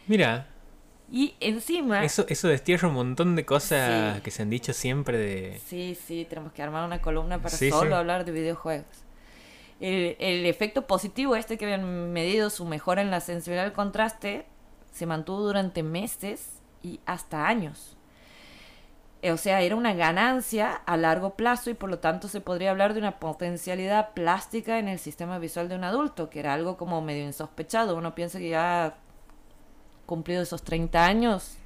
Mira, 0.06 0.46
y 1.10 1.34
encima... 1.40 2.04
Eso, 2.04 2.26
eso 2.28 2.48
destierra 2.48 2.88
un 2.88 2.94
montón 2.94 3.36
de 3.36 3.44
cosas 3.44 4.20
que 4.22 4.30
se 4.30 4.42
han 4.42 4.50
dicho 4.50 4.72
siempre 4.72 5.18
de... 5.18 5.60
Sí, 5.64 5.96
sí, 6.06 6.26
tenemos 6.28 6.52
que 6.52 6.62
armar 6.62 6.84
una 6.84 7.00
columna 7.00 7.40
para 7.40 7.56
solo 7.56 7.96
hablar 7.96 8.24
de 8.24 8.32
videojuegos. 8.32 8.86
El, 9.78 10.16
el, 10.18 10.46
efecto 10.46 10.86
positivo 10.86 11.36
este 11.36 11.58
que 11.58 11.66
habían 11.66 12.12
medido, 12.12 12.50
su 12.50 12.64
mejora 12.64 13.02
en 13.02 13.10
la 13.10 13.20
sensibilidad 13.20 13.66
al 13.66 13.72
contraste, 13.72 14.46
se 14.90 15.06
mantuvo 15.06 15.40
durante 15.40 15.82
meses 15.82 16.62
y 16.82 17.00
hasta 17.04 17.46
años. 17.46 17.96
Eh, 19.22 19.32
o 19.32 19.36
sea, 19.36 19.60
era 19.60 19.76
una 19.76 19.94
ganancia 19.94 20.72
a 20.72 20.96
largo 20.96 21.34
plazo 21.34 21.70
y 21.70 21.74
por 21.74 21.90
lo 21.90 21.98
tanto 21.98 22.28
se 22.28 22.40
podría 22.40 22.70
hablar 22.70 22.94
de 22.94 23.00
una 23.00 23.18
potencialidad 23.18 24.14
plástica 24.14 24.78
en 24.78 24.88
el 24.88 24.98
sistema 24.98 25.38
visual 25.38 25.68
de 25.68 25.74
un 25.74 25.84
adulto, 25.84 26.30
que 26.30 26.40
era 26.40 26.54
algo 26.54 26.76
como 26.76 27.00
medio 27.02 27.24
insospechado. 27.24 27.96
Uno 27.96 28.14
piensa 28.14 28.38
que 28.38 28.50
ya 28.50 28.98
cumplido 30.06 30.42
esos 30.42 30.62
30 30.62 31.04
años, 31.04 31.58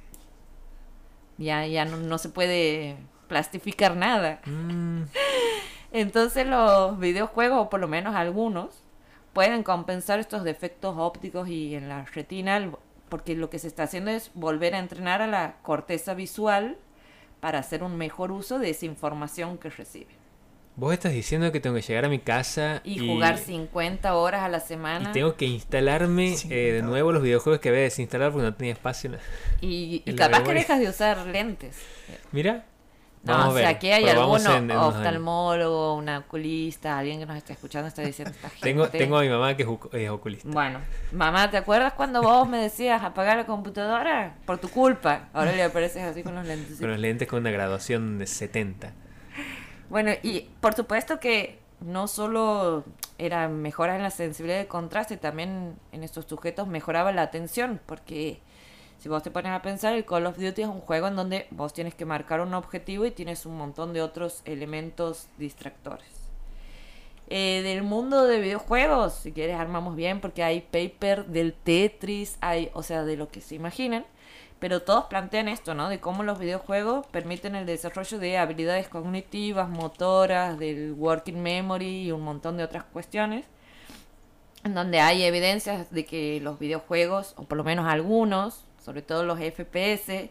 ya, 1.37 1.65
ya 1.65 1.85
no, 1.85 2.17
se 2.17 2.29
puede 2.29 2.97
plastificar 3.27 3.95
nada. 3.95 4.41
Mm. 4.45 5.03
Entonces 5.91 6.45
los 6.47 6.99
videojuegos, 6.99 7.59
o 7.59 7.69
por 7.69 7.79
lo 7.79 7.87
menos 7.87 8.15
algunos, 8.15 8.83
pueden 9.33 9.63
compensar 9.63 10.19
estos 10.19 10.43
defectos 10.43 10.95
ópticos 10.97 11.47
y 11.47 11.75
en 11.75 11.89
la 11.89 12.05
retina, 12.05 12.71
porque 13.09 13.35
lo 13.35 13.49
que 13.49 13.59
se 13.59 13.67
está 13.67 13.83
haciendo 13.83 14.11
es 14.11 14.31
volver 14.33 14.75
a 14.75 14.79
entrenar 14.79 15.21
a 15.21 15.27
la 15.27 15.55
corteza 15.61 16.13
visual 16.13 16.77
para 17.39 17.59
hacer 17.59 17.83
un 17.83 17.97
mejor 17.97 18.31
uso 18.31 18.59
de 18.59 18.69
esa 18.69 18.85
información 18.85 19.57
que 19.57 19.69
recibe. 19.69 20.20
Vos 20.75 20.93
estás 20.93 21.11
diciendo 21.11 21.51
que 21.51 21.59
tengo 21.59 21.75
que 21.75 21.81
llegar 21.81 22.05
a 22.05 22.09
mi 22.09 22.19
casa 22.19 22.81
y, 22.83 23.05
jugar 23.05 23.37
50 23.37 24.15
horas 24.15 24.41
a 24.41 24.49
la 24.49 24.59
semana. 24.59 25.09
Y 25.09 25.13
tengo 25.13 25.35
que 25.35 25.45
instalarme 25.45 26.35
eh, 26.49 26.71
de 26.73 26.81
nuevo 26.81 27.11
los 27.11 27.21
videojuegos 27.21 27.59
que 27.59 27.69
había 27.69 27.81
desinstalar 27.81 28.31
porque 28.31 28.45
no 28.45 28.53
tenía 28.53 28.73
espacio. 28.73 29.11
Y, 29.59 30.01
y 30.05 30.15
capaz 30.15 30.43
que 30.43 30.53
dejas 30.53 30.79
de 30.79 30.89
usar 30.89 31.27
lentes. 31.27 31.77
Mira, 32.31 32.65
no, 33.23 33.49
o 33.49 33.57
sea, 33.57 33.69
aquí 33.69 33.91
hay 33.91 34.07
algún 34.09 34.41
oftalmólogo, 34.71 35.95
un 35.95 36.09
oculista, 36.09 36.97
alguien 36.97 37.19
que 37.19 37.25
nos 37.27 37.37
está 37.37 37.53
escuchando 37.53 37.87
está 37.87 38.01
diciendo 38.01 38.33
esta 38.33 38.49
gente. 38.49 38.63
Tengo, 38.63 38.89
tengo 38.89 39.17
a 39.17 39.21
mi 39.21 39.29
mamá 39.29 39.55
que 39.55 39.63
es 39.93 40.09
oculista. 40.09 40.49
Bueno, 40.49 40.79
mamá, 41.11 41.51
¿te 41.51 41.57
acuerdas 41.57 41.93
cuando 41.93 42.23
vos 42.23 42.49
me 42.49 42.57
decías 42.57 43.03
apagar 43.03 43.37
la 43.37 43.45
computadora? 43.45 44.37
Por 44.45 44.57
tu 44.57 44.69
culpa. 44.69 45.29
Ahora 45.33 45.51
le 45.51 45.61
apareces 45.63 46.01
así 46.01 46.23
con 46.23 46.33
los 46.33 46.47
lentes. 46.47 46.79
Con 46.79 46.89
los 46.89 46.99
lentes 46.99 47.27
con 47.27 47.41
una 47.41 47.51
graduación 47.51 48.17
de 48.17 48.25
70. 48.25 48.93
Bueno, 49.91 50.11
y 50.23 50.47
por 50.61 50.73
supuesto 50.73 51.19
que 51.19 51.59
no 51.81 52.07
solo 52.07 52.85
era 53.17 53.49
mejoras 53.49 53.97
en 53.97 54.03
la 54.03 54.09
sensibilidad 54.09 54.59
de 54.59 54.67
contraste, 54.67 55.17
también 55.17 55.75
en 55.91 56.05
estos 56.05 56.25
sujetos 56.27 56.65
mejoraba 56.65 57.11
la 57.11 57.23
atención, 57.23 57.81
porque 57.87 58.39
si 58.99 59.09
vos 59.09 59.21
te 59.21 59.31
pones 59.31 59.51
a 59.51 59.61
pensar, 59.61 59.93
el 59.93 60.05
Call 60.05 60.27
of 60.27 60.37
Duty 60.37 60.61
es 60.61 60.67
un 60.69 60.79
juego 60.79 61.07
en 61.07 61.17
donde 61.17 61.45
vos 61.51 61.73
tienes 61.73 61.93
que 61.93 62.05
marcar 62.05 62.39
un 62.39 62.53
objetivo 62.53 63.05
y 63.05 63.11
tienes 63.11 63.45
un 63.45 63.57
montón 63.57 63.91
de 63.91 64.01
otros 64.01 64.43
elementos 64.45 65.27
distractores. 65.37 66.07
Eh, 67.27 67.61
del 67.61 67.83
mundo 67.83 68.27
de 68.27 68.39
videojuegos, 68.39 69.13
si 69.15 69.33
quieres 69.33 69.59
armamos 69.59 69.97
bien, 69.97 70.21
porque 70.21 70.41
hay 70.41 70.61
paper 70.61 71.25
del 71.25 71.51
Tetris, 71.51 72.37
hay, 72.39 72.71
o 72.73 72.81
sea, 72.81 73.03
de 73.03 73.17
lo 73.17 73.27
que 73.27 73.41
se 73.41 73.55
imaginan, 73.55 74.05
pero 74.61 74.83
todos 74.83 75.05
plantean 75.05 75.47
esto, 75.47 75.73
¿no? 75.73 75.89
De 75.89 75.99
cómo 75.99 76.21
los 76.21 76.37
videojuegos 76.37 77.07
permiten 77.07 77.55
el 77.55 77.65
desarrollo 77.65 78.19
de 78.19 78.37
habilidades 78.37 78.87
cognitivas, 78.87 79.67
motoras, 79.67 80.59
del 80.59 80.93
working 80.93 81.41
memory 81.41 82.03
y 82.03 82.11
un 82.11 82.21
montón 82.21 82.57
de 82.57 82.63
otras 82.63 82.83
cuestiones, 82.83 83.43
en 84.63 84.75
donde 84.75 84.99
hay 84.99 85.23
evidencias 85.23 85.89
de 85.89 86.05
que 86.05 86.39
los 86.41 86.59
videojuegos, 86.59 87.33
o 87.37 87.43
por 87.45 87.57
lo 87.57 87.63
menos 87.63 87.87
algunos, 87.87 88.63
sobre 88.85 89.01
todo 89.01 89.23
los 89.23 89.39
FPS, 89.39 90.29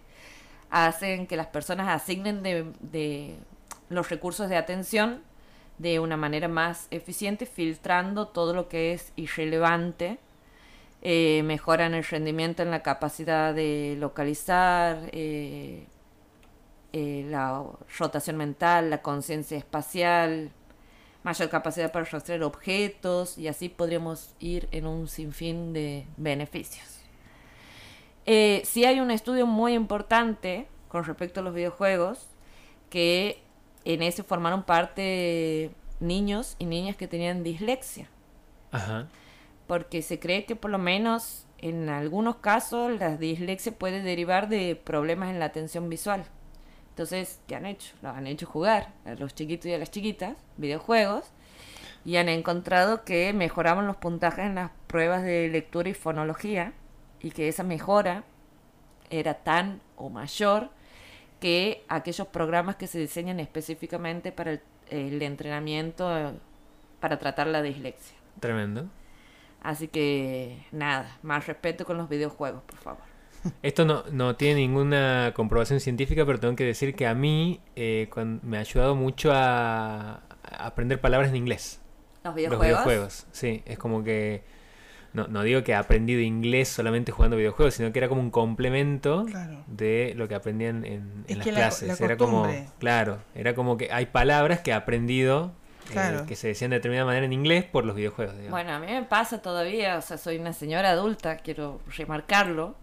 hacen 0.71 1.27
que 1.27 1.37
las 1.37 1.49
personas 1.49 1.89
asignen 1.89 2.73
los 3.89 4.11
recursos 4.11 4.49
de 4.49 4.57
atención 4.57 5.25
de 5.79 5.99
una 5.99 6.17
manera 6.17 6.47
más 6.47 6.87
eficiente, 6.93 7.47
filtrando 7.47 8.29
todo 8.29 8.55
lo 8.55 8.69
que 8.69 8.93
es 8.93 9.13
irrelevante. 9.17 10.21
Eh, 11.02 11.42
mejoran 11.45 11.95
el 11.95 12.04
rendimiento 12.04 12.62
en 12.62 12.71
la 12.71 12.83
capacidad 12.83 13.54
de 13.54 13.97
localizar, 13.99 15.09
eh, 15.12 15.87
eh, 16.92 17.25
la 17.28 17.64
rotación 17.99 18.37
mental, 18.37 18.90
la 18.90 19.00
conciencia 19.00 19.57
espacial, 19.57 20.50
mayor 21.23 21.49
capacidad 21.49 21.92
para 21.92 22.04
rastrear 22.04 22.42
objetos 22.42 23.38
y 23.38 23.49
así 23.49 23.69
podríamos 23.69 24.35
ir 24.40 24.69
en 24.73 24.87
un 24.87 25.07
sinfín 25.07 25.73
de 25.73 26.07
beneficios. 26.16 27.00
Eh, 28.26 28.62
sí 28.64 28.85
hay 28.85 29.00
un 29.00 29.11
estudio 29.11 29.47
muy 29.47 29.75
importante 29.75 30.66
con 30.88 31.04
respecto 31.04 31.40
a 31.40 31.42
los 31.42 31.54
videojuegos 31.54 32.28
que 32.88 33.42
en 33.85 34.02
ese 34.02 34.23
formaron 34.23 34.64
parte 34.64 35.71
niños 36.00 36.57
y 36.59 36.64
niñas 36.64 36.97
que 36.97 37.07
tenían 37.07 37.42
dislexia. 37.42 38.09
Ajá. 38.73 39.09
Porque 39.71 40.03
se 40.03 40.19
cree 40.19 40.47
que 40.47 40.57
por 40.57 40.73
lo 40.73 40.79
menos 40.79 41.47
en 41.59 41.89
algunos 41.91 42.39
casos 42.39 42.99
la 42.99 43.17
dislexia 43.17 43.71
puede 43.71 44.03
derivar 44.03 44.49
de 44.49 44.75
problemas 44.75 45.31
en 45.31 45.39
la 45.39 45.45
atención 45.45 45.89
visual. 45.89 46.25
Entonces, 46.89 47.39
¿qué 47.47 47.55
han 47.55 47.67
hecho? 47.67 47.95
Los 48.03 48.17
han 48.17 48.27
hecho 48.27 48.47
jugar 48.47 48.93
a 49.05 49.15
los 49.15 49.33
chiquitos 49.33 49.67
y 49.67 49.75
a 49.75 49.79
las 49.79 49.93
chiquitas 49.93 50.37
videojuegos 50.57 51.31
y 52.05 52.17
han 52.17 52.29
encontrado 52.29 53.05
que 53.05 53.33
mejoraban 53.33 53.87
los 53.87 53.95
puntajes 53.95 54.45
en 54.45 54.57
las 54.57 54.73
pruebas 54.89 55.23
de 55.23 55.49
lectura 55.49 55.89
y 55.89 55.95
fonología 55.95 56.73
y 57.21 57.31
que 57.31 57.47
esa 57.47 57.62
mejora 57.62 58.25
era 59.09 59.35
tan 59.35 59.81
o 59.95 60.09
mayor 60.11 60.71
que 61.39 61.85
aquellos 61.87 62.27
programas 62.27 62.75
que 62.75 62.89
se 62.89 62.99
diseñan 62.99 63.39
específicamente 63.39 64.33
para 64.33 64.59
el, 64.89 65.23
entrenamiento 65.23 66.19
eh, 66.19 66.33
para 66.99 67.21
tratar 67.21 67.47
la 67.47 67.62
dislexia. 67.62 68.17
Tremendo. 68.41 68.89
Así 69.62 69.88
que 69.88 70.64
nada, 70.73 71.19
más 71.23 71.47
respeto 71.47 71.85
con 71.85 71.99
los 71.99 72.09
videojuegos, 72.09 72.62
por 72.62 72.79
favor. 72.79 73.11
Esto 73.62 73.85
no, 73.85 74.05
no 74.11 74.37
tiene 74.37 74.61
ninguna 74.61 75.33
comprobación 75.35 75.81
científica, 75.81 76.26
pero 76.26 76.40
tengo 76.40 76.57
que 76.57 76.64
decir 76.64 76.95
que 76.95 77.07
a 77.07 77.14
mí 77.14 77.61
eh, 77.76 78.09
me 78.43 78.59
ha 78.59 78.61
ayudado 78.61 78.95
mucho 78.95 79.31
a, 79.33 80.23
aprender 80.43 81.00
palabras 81.00 81.31
en 81.31 81.37
inglés. 81.37 81.81
¿Los 82.25 82.35
videojuegos? 82.35 82.67
Los 82.67 82.85
videojuegos, 82.85 83.26
sí. 83.33 83.62
Es 83.64 83.79
como 83.79 84.05
que 84.05 84.43
no, 85.12 85.26
no 85.26 85.43
digo 85.43 85.64
que 85.64 85.73
he 85.73 85.75
aprendido 85.75 86.21
inglés 86.21 86.69
solamente 86.69 87.12
jugando 87.12 87.37
videojuegos, 87.37 87.75
sino 87.75 87.93
que 87.93 87.99
era 87.99 88.09
como 88.09 88.21
un 88.21 88.31
complemento 88.31 89.26
de 89.67 90.14
lo 90.17 90.29
que 90.29 90.35
aprendían 90.35 90.85
en, 90.85 91.25
las 91.29 91.47
clases. 91.47 92.00
era 92.00 92.17
como, 92.17 92.47
claro, 92.79 93.19
era 93.35 93.55
como 93.55 93.76
que 93.76 93.90
hay 93.90 94.07
palabras 94.07 94.61
que 94.61 94.71
he 94.71 94.75
aprendido 94.75 95.52
eh, 95.95 96.23
que 96.27 96.37
se 96.37 96.49
decían 96.49 96.71
de 96.71 96.77
determinada 96.77 97.07
manera 97.07 97.27
en 97.27 97.33
inglés 97.33 97.65
por 97.65 97.85
los 97.85 97.97
videojuegos. 97.97 98.35
Bueno, 98.49 98.73
a 98.73 98.79
mí 98.79 98.87
me 98.87 99.03
pasa 99.03 99.43
todavía, 99.43 99.97
o 99.99 100.03
sea, 100.03 100.19
soy 100.19 100.39
una 100.39 100.53
señora 100.53 100.91
adulta, 100.91 101.37
quiero 101.39 101.81
remarcarlo 101.97 102.75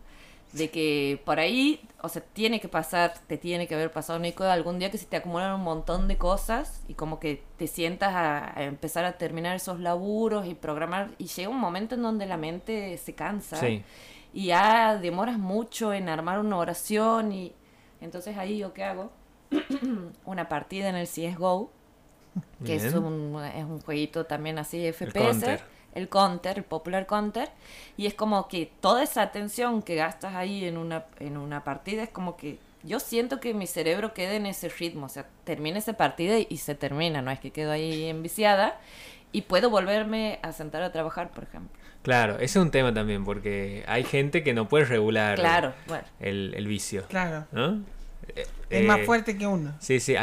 de 0.53 0.69
que 0.69 1.21
por 1.25 1.39
ahí, 1.39 1.81
o 2.01 2.09
sea, 2.09 2.21
tiene 2.21 2.59
que 2.59 2.69
pasar, 2.69 3.13
te 3.27 3.37
tiene 3.37 3.67
que 3.67 3.75
haber 3.75 3.91
pasado, 3.91 4.17
Nico, 4.19 4.43
algún 4.45 4.79
día 4.79 4.89
que 4.89 4.97
se 4.97 5.05
te 5.05 5.17
acumulan 5.17 5.53
un 5.53 5.63
montón 5.63 6.07
de 6.07 6.17
cosas 6.17 6.83
y 6.87 6.93
como 6.93 7.19
que 7.19 7.43
te 7.57 7.67
sientas 7.67 8.13
a, 8.15 8.53
empezar 8.63 9.05
a 9.05 9.17
terminar 9.17 9.55
esos 9.55 9.79
laburos 9.79 10.47
y 10.47 10.55
programar 10.55 11.11
y 11.17 11.25
llega 11.25 11.49
un 11.49 11.59
momento 11.59 11.95
en 11.95 12.01
donde 12.01 12.25
la 12.25 12.37
mente 12.37 12.97
se 12.97 13.13
cansa 13.13 13.59
y 14.33 14.45
ya 14.47 14.97
demoras 14.97 15.37
mucho 15.37 15.93
en 15.93 16.09
armar 16.09 16.39
una 16.39 16.57
oración 16.57 17.31
y 17.31 17.53
entonces 18.01 18.37
ahí 18.37 18.57
yo 18.59 18.73
qué 18.73 18.83
hago? 18.83 19.11
una 20.25 20.49
partida 20.49 20.89
en 20.89 20.95
el 20.95 21.07
CSGO, 21.07 21.71
que 22.65 22.75
es 22.75 22.93
un, 22.93 23.39
es 23.55 23.63
un 23.63 23.81
jueguito 23.81 24.25
también 24.25 24.57
así 24.59 24.91
FPS 24.91 25.59
el 25.97 26.09
counter, 26.09 26.57
el 26.57 26.63
popular 26.63 27.07
counter, 27.07 27.49
y 27.97 28.05
es 28.05 28.13
como 28.13 28.47
que 28.47 28.71
toda 28.81 29.01
esa 29.01 29.23
atención 29.23 29.81
que 29.81 29.95
gastas 29.95 30.35
ahí 30.35 30.65
en 30.65 30.77
una, 30.77 31.05
en 31.19 31.37
una 31.37 31.63
partida 31.63 32.03
es 32.03 32.09
como 32.09 32.37
que 32.37 32.59
yo 32.83 32.99
siento 32.99 33.39
que 33.39 33.55
mi 33.55 33.65
cerebro 33.65 34.13
queda 34.13 34.33
en 34.33 34.45
ese 34.45 34.69
ritmo, 34.69 35.07
o 35.07 35.09
sea, 35.09 35.25
termina 35.43 35.79
esa 35.79 35.93
partida 35.93 36.37
y, 36.37 36.57
se 36.57 36.75
termina, 36.75 37.23
no 37.23 37.31
es 37.31 37.39
que 37.39 37.51
quedo 37.51 37.71
ahí 37.71 38.05
enviciada 38.05 38.79
y 39.31 39.41
puedo 39.41 39.71
volverme 39.71 40.39
a 40.43 40.51
sentar 40.51 40.83
a 40.83 40.91
trabajar, 40.91 41.31
por 41.31 41.45
ejemplo. 41.45 41.75
Claro, 42.03 42.35
ese 42.35 42.45
es 42.45 42.55
un 42.57 42.71
tema 42.71 42.93
también, 42.93 43.25
porque 43.25 43.83
hay 43.87 44.03
gente 44.03 44.43
que 44.43 44.53
no 44.53 44.69
puede 44.69 44.85
regular 44.85 45.35
claro, 45.35 45.73
el, 46.19 46.53
el, 46.55 46.67
vicio. 46.67 47.05
Claro. 47.07 47.47
¿no? 47.51 47.81
Es 48.69 48.85
más 48.85 48.99
eh, 48.99 49.05
fuerte 49.05 49.37
que 49.37 49.47
uno. 49.47 49.73
Sí, 49.79 49.99
sí. 49.99 50.15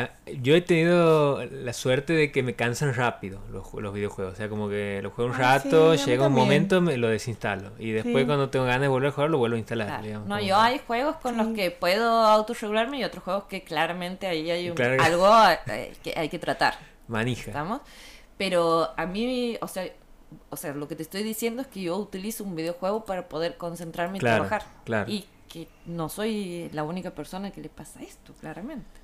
Yo 0.42 0.54
he 0.54 0.60
tenido 0.60 1.44
la 1.44 1.72
suerte 1.72 2.12
de 2.12 2.30
que 2.30 2.42
me 2.42 2.54
cansan 2.54 2.94
rápido 2.94 3.40
los, 3.50 3.72
los 3.74 3.94
videojuegos. 3.94 4.34
O 4.34 4.36
sea, 4.36 4.48
como 4.48 4.68
que 4.68 5.00
lo 5.02 5.10
juego 5.10 5.30
un 5.30 5.36
ah, 5.36 5.58
rato, 5.58 5.94
llega 5.94 6.26
un 6.26 6.32
momento, 6.32 6.80
me 6.80 6.96
lo 6.96 7.08
desinstalo. 7.08 7.72
Y 7.78 7.92
después, 7.92 8.26
cuando 8.26 8.50
tengo 8.50 8.66
ganas 8.66 8.82
de 8.82 8.88
volver 8.88 9.08
a 9.08 9.12
jugar, 9.12 9.30
lo 9.30 9.38
vuelvo 9.38 9.56
a 9.56 9.58
instalar. 9.58 10.04
no, 10.26 10.40
yo 10.40 10.56
hay 10.56 10.80
juegos 10.86 11.16
con 11.16 11.36
los 11.36 11.48
que 11.48 11.70
puedo 11.70 12.24
autorregularme 12.24 12.98
y 12.98 13.04
otros 13.04 13.24
juegos 13.24 13.44
que 13.44 13.64
claramente 13.64 14.26
ahí 14.26 14.50
hay 14.50 14.68
algo 14.68 15.32
eh, 15.68 15.92
que 16.02 16.14
hay 16.16 16.28
que 16.28 16.38
tratar. 16.38 16.74
Manija. 17.08 17.50
¿Estamos? 17.50 17.80
Pero 18.36 18.90
a 18.96 19.06
mí, 19.06 19.56
o 19.60 19.68
sea, 19.68 19.84
o 20.50 20.56
sea, 20.56 20.72
lo 20.72 20.88
que 20.88 20.96
te 20.96 21.02
estoy 21.02 21.22
diciendo 21.22 21.62
es 21.62 21.68
que 21.68 21.82
yo 21.82 21.96
utilizo 21.96 22.44
un 22.44 22.56
videojuego 22.56 23.04
para 23.04 23.28
poder 23.28 23.56
concentrarme 23.56 24.18
y 24.18 24.20
trabajar. 24.20 24.64
Claro. 24.84 25.10
Y 25.10 25.26
que 25.54 25.68
no 25.86 26.08
soy 26.08 26.68
la 26.72 26.82
única 26.82 27.12
persona 27.12 27.52
que 27.52 27.60
le 27.60 27.68
pasa 27.68 28.02
esto, 28.02 28.32
claramente. 28.40 29.00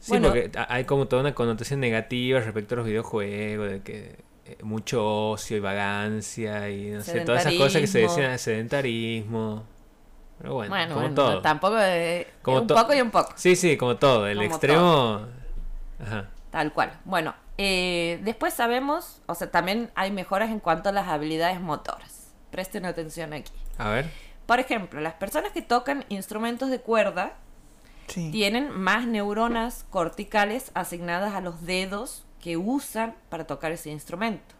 Sí, 0.00 0.18
porque 0.20 0.50
hay 0.68 0.84
como 0.84 1.06
toda 1.06 1.22
una 1.22 1.34
connotación 1.34 1.78
negativa 1.78 2.40
respecto 2.40 2.74
a 2.74 2.78
los 2.78 2.86
videojuegos, 2.86 3.70
de 3.70 3.82
que 3.82 4.18
eh, 4.44 4.58
mucho 4.62 5.30
ocio 5.30 5.56
y 5.56 5.60
vagancia 5.60 6.68
y 6.68 6.90
no 6.90 7.02
sé, 7.02 7.20
todas 7.20 7.46
esas 7.46 7.54
cosas 7.54 7.80
que 7.80 7.86
se 7.86 8.00
decían 8.00 8.32
de 8.32 8.38
sedentarismo. 8.38 9.64
Pero 10.38 10.54
bueno, 10.54 10.94
como 10.94 11.10
todo. 11.14 11.40
Tampoco 11.40 11.76
un 11.76 12.66
poco 12.66 12.92
y 12.92 13.00
un 13.00 13.10
poco. 13.12 13.32
Sí, 13.36 13.54
sí, 13.54 13.76
como 13.76 13.96
todo. 13.96 14.26
El 14.26 14.42
extremo. 14.42 15.26
Tal 16.50 16.72
cual. 16.72 16.98
Bueno, 17.04 17.34
eh, 17.56 18.20
después 18.24 18.52
sabemos, 18.52 19.22
o 19.26 19.34
sea, 19.36 19.50
también 19.50 19.90
hay 19.94 20.10
mejoras 20.10 20.50
en 20.50 20.58
cuanto 20.58 20.88
a 20.88 20.92
las 20.92 21.06
habilidades 21.06 21.60
motoras. 21.60 22.32
Presten 22.50 22.84
atención 22.84 23.32
aquí. 23.32 23.52
A 23.78 23.90
ver. 23.90 24.25
Por 24.46 24.60
ejemplo, 24.60 25.00
las 25.00 25.14
personas 25.14 25.52
que 25.52 25.62
tocan 25.62 26.04
instrumentos 26.08 26.70
de 26.70 26.80
cuerda 26.80 27.34
tienen 28.06 28.70
más 28.70 29.06
neuronas 29.06 29.84
corticales 29.90 30.70
asignadas 30.74 31.34
a 31.34 31.40
los 31.40 31.66
dedos 31.66 32.24
que 32.40 32.56
usan 32.56 33.16
para 33.28 33.46
tocar 33.46 33.72
ese 33.72 33.90
instrumento. 33.90 34.54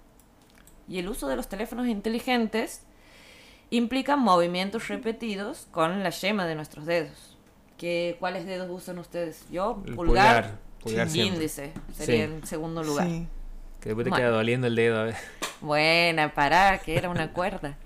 Y 0.88 0.98
el 0.98 1.08
uso 1.08 1.28
de 1.28 1.36
los 1.36 1.48
teléfonos 1.48 1.86
inteligentes 1.86 2.82
implica 3.70 4.16
movimientos 4.16 4.88
repetidos 4.88 5.68
con 5.70 6.02
la 6.02 6.10
yema 6.10 6.46
de 6.46 6.56
nuestros 6.56 6.86
dedos. 6.86 7.36
¿Qué, 7.76 8.16
¿Cuáles 8.18 8.46
dedos 8.46 8.68
usan 8.70 8.98
ustedes? 8.98 9.44
Yo, 9.50 9.82
pulgar, 9.94 10.58
pulgar, 10.82 11.08
índice, 11.14 11.72
sería 11.92 12.24
en 12.24 12.46
segundo 12.46 12.82
lugar. 12.82 13.06
Que 13.80 13.90
después 13.90 14.04
te 14.04 14.10
queda 14.10 14.30
doliendo 14.30 14.66
el 14.66 14.74
dedo. 14.74 15.12
Buena, 15.60 16.34
pará, 16.34 16.78
que 16.78 16.96
era 16.96 17.08
una 17.08 17.32
cuerda. 17.32 17.76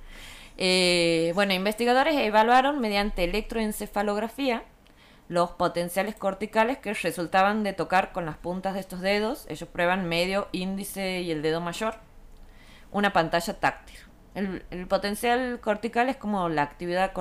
Eh, 0.62 1.33
bueno, 1.35 1.55
investigadores 1.55 2.14
evaluaron 2.17 2.81
mediante 2.81 3.25
electroencefalografía 3.25 4.62
los 5.26 5.52
potenciales 5.52 6.14
corticales 6.17 6.76
que 6.76 6.93
resultaban 6.93 7.62
de 7.64 7.73
tocar 7.73 8.12
con 8.12 8.26
las 8.26 8.37
puntas 8.37 8.75
de 8.75 8.81
estos 8.81 9.00
dedos. 9.00 9.47
Ellos 9.49 9.69
prueban 9.71 10.07
medio, 10.07 10.49
índice 10.52 11.23
y 11.23 11.31
el 11.31 11.40
dedo 11.40 11.62
mayor. 11.62 11.95
Una 12.90 13.14
pantalla 13.14 13.59
táctil. 13.59 13.97
El, 14.35 14.87
potencial 14.87 15.61
cortical 15.61 16.11
es 16.11 16.17
como 16.17 16.49
la 16.50 16.62
actividad, 16.62 17.12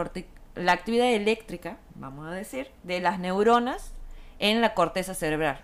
la 0.56 0.72
actividad 0.74 1.08
eléctrica, 1.08 1.78
vamos 1.96 2.28
a 2.28 2.32
decir, 2.32 2.70
de 2.84 3.00
las 3.00 3.20
neuronas 3.20 3.94
en 4.40 4.60
la 4.60 4.74
corteza 4.74 5.14
cerebral. 5.14 5.62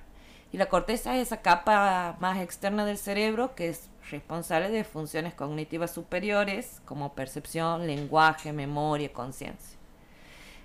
Y 0.53 0.58
la 0.58 0.67
corteza 0.67 1.15
es 1.17 1.27
esa 1.27 1.41
capa 1.41 2.15
más 2.22 2.39
externa 2.39 2.86
del 2.86 2.98
cerebro 2.98 3.53
que 3.53 3.67
es 3.67 3.89
responsable 4.09 4.69
de 4.69 4.83
funciones 4.83 5.33
cognitivas 5.33 5.91
superiores 5.91 6.81
como 6.85 7.13
percepción, 7.13 7.88
lenguaje, 7.88 8.53
memoria, 8.53 9.12
conciencia. 9.12 9.77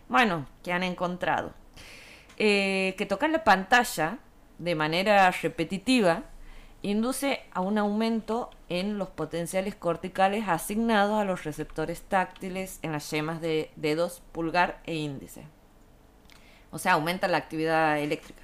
Bueno, 0.09 0.47
¿qué 0.63 0.73
han 0.73 0.83
encontrado? 0.83 1.53
Eh, 2.37 2.95
que 2.99 3.07
tocar 3.07 3.31
la 3.31 3.45
pantalla 3.45 4.19
de 4.59 4.75
manera 4.75 5.31
repetitiva 5.31 6.25
induce 6.83 7.41
a 7.53 7.61
un 7.61 7.79
aumento 7.79 8.51
en 8.69 8.99
los 8.99 9.09
potenciales 9.09 9.75
corticales 9.75 10.49
asignados 10.49 11.21
a 11.21 11.25
los 11.25 11.45
receptores 11.45 12.03
táctiles 12.03 12.79
en 12.83 12.93
las 12.93 13.11
yemas 13.11 13.41
de 13.41 13.71
dedos 13.77 14.23
pulgar 14.33 14.81
e 14.85 14.95
índice. 14.95 15.45
O 16.71 16.79
sea, 16.79 16.93
aumenta 16.93 17.29
la 17.29 17.39
actividad 17.39 17.99
eléctrica. 17.99 18.43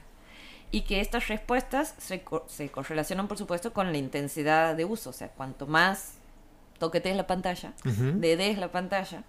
Y 0.70 0.82
que 0.82 1.00
estas 1.00 1.28
respuestas 1.28 1.94
se, 1.99 2.23
correlacionan, 2.70 3.28
por 3.28 3.38
supuesto, 3.38 3.73
con 3.73 3.92
la 3.92 3.99
intensidad 3.99 4.75
de 4.75 4.85
uso. 4.85 5.11
O 5.11 5.12
sea, 5.12 5.28
cuanto 5.28 5.66
más 5.66 6.14
toquetes 6.78 7.16
la 7.16 7.26
pantalla, 7.26 7.73
uh 7.85 8.61
la 8.61 8.73
pantalla, 8.73 9.23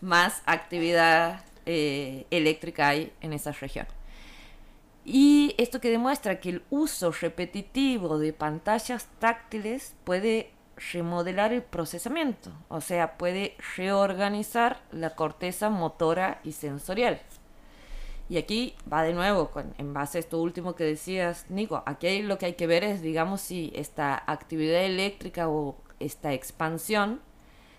más 0.00 0.42
actividad 0.46 1.42
eh, 1.66 2.26
eléctrica 2.30 2.88
hay 2.88 3.12
en 3.20 3.32
esa 3.32 3.52
región. 3.52 3.86
Y 5.04 5.54
esto 5.56 5.80
que 5.80 5.90
demuestra 5.90 6.38
que 6.38 6.50
el 6.50 6.62
uso 6.68 7.12
repetitivo 7.12 8.18
de 8.18 8.34
pantallas 8.34 9.06
táctiles 9.18 9.94
puede 10.04 10.50
remodelar 10.92 11.52
el 11.52 11.62
procesamiento, 11.62 12.52
o 12.68 12.80
sea, 12.80 13.16
puede 13.16 13.56
reorganizar 13.76 14.80
la 14.92 15.14
corteza 15.14 15.70
motora 15.70 16.40
y 16.44 16.52
sensorial. 16.52 17.20
Y 18.28 18.36
aquí 18.36 18.74
va 18.92 19.02
de 19.02 19.14
nuevo, 19.14 19.50
en 19.78 19.94
base 19.94 20.18
a 20.18 20.20
esto 20.20 20.40
último 20.40 20.74
que 20.74 20.84
decías, 20.84 21.46
Nico, 21.48 21.82
aquí 21.86 22.22
lo 22.22 22.36
que 22.36 22.46
hay 22.46 22.54
que 22.54 22.66
ver 22.66 22.84
es, 22.84 23.00
digamos, 23.00 23.40
si 23.40 23.72
esta 23.74 24.22
actividad 24.26 24.84
eléctrica 24.84 25.48
o 25.48 25.76
esta 25.98 26.34
expansión 26.34 27.20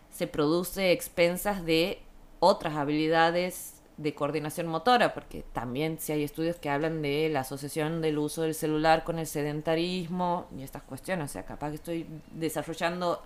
se 0.09 0.25
produce 0.25 0.91
expensas 0.91 1.63
de 1.65 2.01
otras 2.39 2.75
habilidades 2.75 3.75
de 3.97 4.15
coordinación 4.15 4.67
motora, 4.67 5.13
porque 5.13 5.43
también 5.51 5.99
si 5.99 6.13
hay 6.13 6.23
estudios 6.23 6.55
que 6.55 6.69
hablan 6.69 7.01
de 7.01 7.29
la 7.29 7.41
asociación 7.41 8.01
del 8.01 8.17
uso 8.17 8.43
del 8.43 8.55
celular 8.55 9.03
con 9.03 9.19
el 9.19 9.27
sedentarismo 9.27 10.47
y 10.57 10.63
estas 10.63 10.83
cuestiones. 10.83 11.29
O 11.29 11.33
sea, 11.33 11.45
capaz 11.45 11.69
que 11.69 11.75
estoy 11.75 12.07
desarrollando 12.31 13.21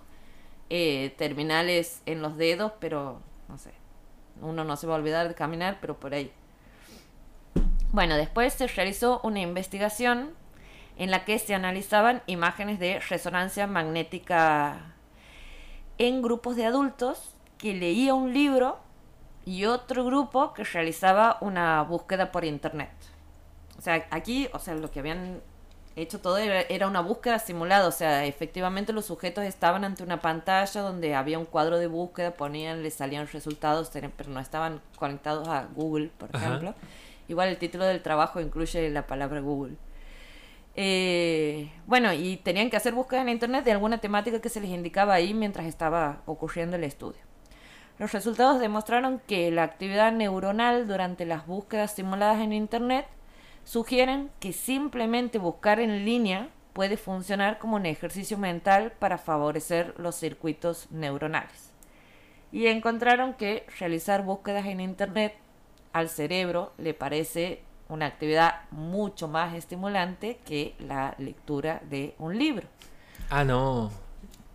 eh, 0.69 1.13
terminales 1.17 2.02
en 2.06 2.21
los 2.21 2.38
dedos, 2.38 2.71
pero 2.80 3.21
no 3.47 3.58
sé, 3.60 3.71
uno 4.41 4.63
no 4.63 4.76
se 4.76 4.88
va 4.88 4.95
a 4.95 4.97
olvidar 4.97 5.28
de 5.28 5.36
caminar, 5.36 5.78
pero 5.80 6.00
por 6.00 6.13
ahí. 6.13 6.34
Bueno, 7.93 8.17
después 8.17 8.53
se 8.53 8.65
realizó 8.65 9.21
una 9.23 9.39
investigación 9.39 10.32
en 10.97 11.12
la 11.12 11.25
que 11.25 11.38
se 11.38 11.53
analizaban 11.53 12.23
imágenes 12.25 12.79
de 12.79 12.99
resonancia 12.99 13.67
magnética 13.67 14.95
en 15.99 16.23
grupos 16.23 16.56
de 16.56 16.65
adultos 16.65 17.36
que 17.60 17.75
leía 17.75 18.15
un 18.15 18.34
libro 18.34 18.79
y 19.45 19.65
otro 19.65 20.06
grupo 20.06 20.56
que 20.56 20.63
realizaba 20.63 21.38
una 21.39 21.84
búsqueda 21.84 22.32
por 22.32 22.45
internet. 22.45 22.89
O 23.77 23.82
sea, 23.84 24.08
aquí, 24.10 24.49
o 24.53 24.60
sea, 24.60 24.73
lo 24.73 24.89
que 24.89 24.99
habían 24.99 25.43
hecho 25.95 26.19
todo 26.19 26.39
era, 26.39 26.88
una 26.88 27.01
búsqueda 27.01 27.38
simulada, 27.38 27.88
o 27.88 27.91
sea, 27.91 28.25
efectivamente 28.25 28.91
los 28.91 29.06
sujetos 29.06 29.43
estaban 29.43 29.84
ante 29.86 30.01
una 30.01 30.19
pantalla 30.19 30.82
donde 30.82 31.13
había 31.13 31.38
un 31.38 31.45
cuadro 31.45 31.77
de 31.77 31.86
búsqueda, 31.86 32.32
ponían, 32.32 32.82
les 32.82 32.95
salían 32.95 33.27
resultados, 33.27 33.91
pero 33.93 34.29
no 34.29 34.39
estaban 34.39 34.82
conectados 34.97 35.47
a 35.47 35.67
Google, 35.75 36.10
por 36.17 36.36
ejemplo. 36.36 36.73
Igual 37.27 37.49
el 37.49 37.57
título 37.57 37.86
del 37.86 38.01
trabajo 38.01 38.41
incluye 38.41 38.89
la 38.89 39.07
palabra 39.07 39.39
Google. 39.39 39.75
Eh, 40.75 41.71
bueno, 41.86 42.13
y 42.13 42.38
tenían 42.38 42.69
que 42.69 42.77
hacer 42.77 42.93
búsqueda 42.93 43.21
en 43.21 43.29
internet 43.29 43.63
de 43.63 43.71
alguna 43.71 43.99
temática 43.99 44.41
que 44.41 44.49
se 44.49 44.59
les 44.59 44.71
indicaba 44.71 45.13
ahí 45.13 45.33
mientras 45.33 45.67
estaba 45.67 46.21
ocurriendo 46.25 46.75
el 46.75 46.83
estudio. 46.83 47.21
Los 47.99 48.12
resultados 48.12 48.59
demostraron 48.59 49.21
que 49.27 49.51
la 49.51 49.63
actividad 49.63 50.12
neuronal 50.12 50.88
durante 50.88 51.25
las 51.25 51.45
búsquedas 51.45 51.93
simuladas 51.93 52.41
en 52.41 52.51
Internet 52.51 53.05
sugieren 53.63 54.31
que 54.39 54.51
simplemente 54.51 55.38
buscar 55.38 55.79
en 55.79 56.03
línea 56.03 56.49
puede 56.73 56.97
funcionar 56.97 57.59
como 57.59 57.75
un 57.75 57.86
ejercicio 57.86 58.38
mental 58.39 58.93
para 58.97 59.19
favorecer 59.19 59.93
los 59.99 60.15
circuitos 60.15 60.89
neuronales. 60.89 61.71
Y 62.51 62.65
encontraron 62.65 63.36
que 63.36 63.65
realizar 63.79 64.23
búsquedas 64.23 64.65
en 64.65 64.79
Internet 64.79 65.36
al 65.93 66.10
cerebro 66.10 66.73
le 66.77 66.93
parece 66.93 67.63
una 67.88 68.08
actividad 68.08 68.62
mucho 68.71 69.27
más 69.27 69.53
estimulante 69.53 70.39
que 70.45 70.75
la 70.79 71.15
lectura 71.17 71.82
de 71.89 72.15
un 72.17 72.38
libro. 72.38 72.67
Ah, 73.29 73.43
no. 73.43 73.91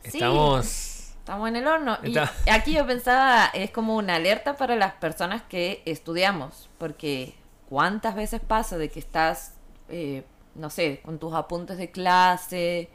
Estamos... 0.03 0.95
Estamos 1.19 1.49
en 1.49 1.57
el 1.57 1.67
horno. 1.67 1.99
Y 2.05 2.17
aquí 2.49 2.73
yo 2.73 2.87
pensaba, 2.87 3.51
es 3.53 3.71
como 3.71 3.97
una 3.97 4.15
alerta 4.15 4.57
para 4.57 4.77
las 4.77 4.95
personas 4.95 5.43
que 5.43 5.83
estudiamos, 5.85 6.71
porque 6.79 7.35
¿cuántas 7.69 8.15
veces 8.15 8.41
pasa 8.41 8.79
de 8.79 8.89
que 8.89 8.99
estás, 8.99 9.55
eh, 9.91 10.25
no 10.55 10.71
sé, 10.71 11.03
con 11.05 11.19
tus 11.19 11.35
apuntes 11.35 11.77
de 11.77 11.91
clase 11.91 12.89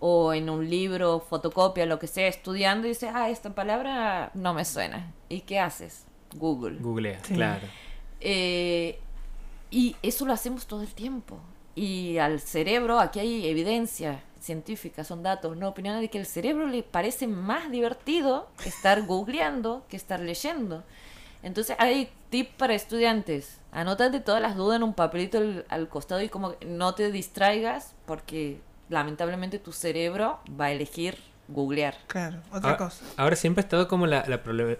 o 0.00 0.32
en 0.32 0.50
un 0.50 0.68
libro, 0.68 1.20
fotocopia, 1.20 1.86
lo 1.86 2.00
que 2.00 2.08
sea, 2.08 2.26
estudiando 2.26 2.88
y 2.88 2.90
dices, 2.90 3.10
ah, 3.14 3.30
esta 3.30 3.54
palabra 3.54 4.32
no 4.34 4.52
me 4.52 4.64
suena. 4.64 5.12
¿Y 5.28 5.42
qué 5.42 5.60
haces? 5.60 6.06
Google. 6.34 6.78
Google, 6.80 7.18
claro. 7.22 7.68
Eh, 8.20 8.98
y 9.70 9.96
eso 10.02 10.24
lo 10.26 10.32
hacemos 10.32 10.66
todo 10.66 10.82
el 10.82 10.94
tiempo. 10.94 11.38
Y 11.74 12.18
al 12.18 12.40
cerebro, 12.40 12.98
aquí 13.00 13.20
hay 13.20 13.46
evidencia 13.46 14.22
científicas, 14.40 15.08
son 15.08 15.22
datos, 15.22 15.56
no 15.56 15.68
opiniones 15.68 16.00
de 16.00 16.08
que 16.08 16.18
el 16.18 16.26
cerebro 16.26 16.66
le 16.66 16.82
parece 16.82 17.26
más 17.26 17.70
divertido 17.70 18.48
estar 18.64 19.02
googleando 19.02 19.84
que 19.88 19.96
estar 19.96 20.20
leyendo. 20.20 20.84
Entonces 21.42 21.76
hay 21.78 22.08
tip 22.30 22.50
para 22.56 22.74
estudiantes. 22.74 23.60
Anótate 23.72 24.20
todas 24.20 24.40
las 24.40 24.56
dudas 24.56 24.76
en 24.76 24.84
un 24.84 24.94
papelito 24.94 25.38
al, 25.68 25.88
costado 25.88 26.22
y 26.22 26.28
como 26.28 26.54
no 26.66 26.94
te 26.94 27.10
distraigas 27.10 27.94
porque 28.06 28.60
lamentablemente 28.88 29.58
tu 29.58 29.72
cerebro 29.72 30.38
va 30.58 30.66
a 30.66 30.72
elegir 30.72 31.18
googlear. 31.48 31.94
Claro, 32.06 32.38
otra 32.48 32.70
ahora, 32.70 32.76
cosa. 32.76 33.04
Ahora 33.16 33.36
siempre 33.36 33.60
ha 33.60 33.64
estado 33.64 33.88
como 33.88 34.06
la, 34.06 34.24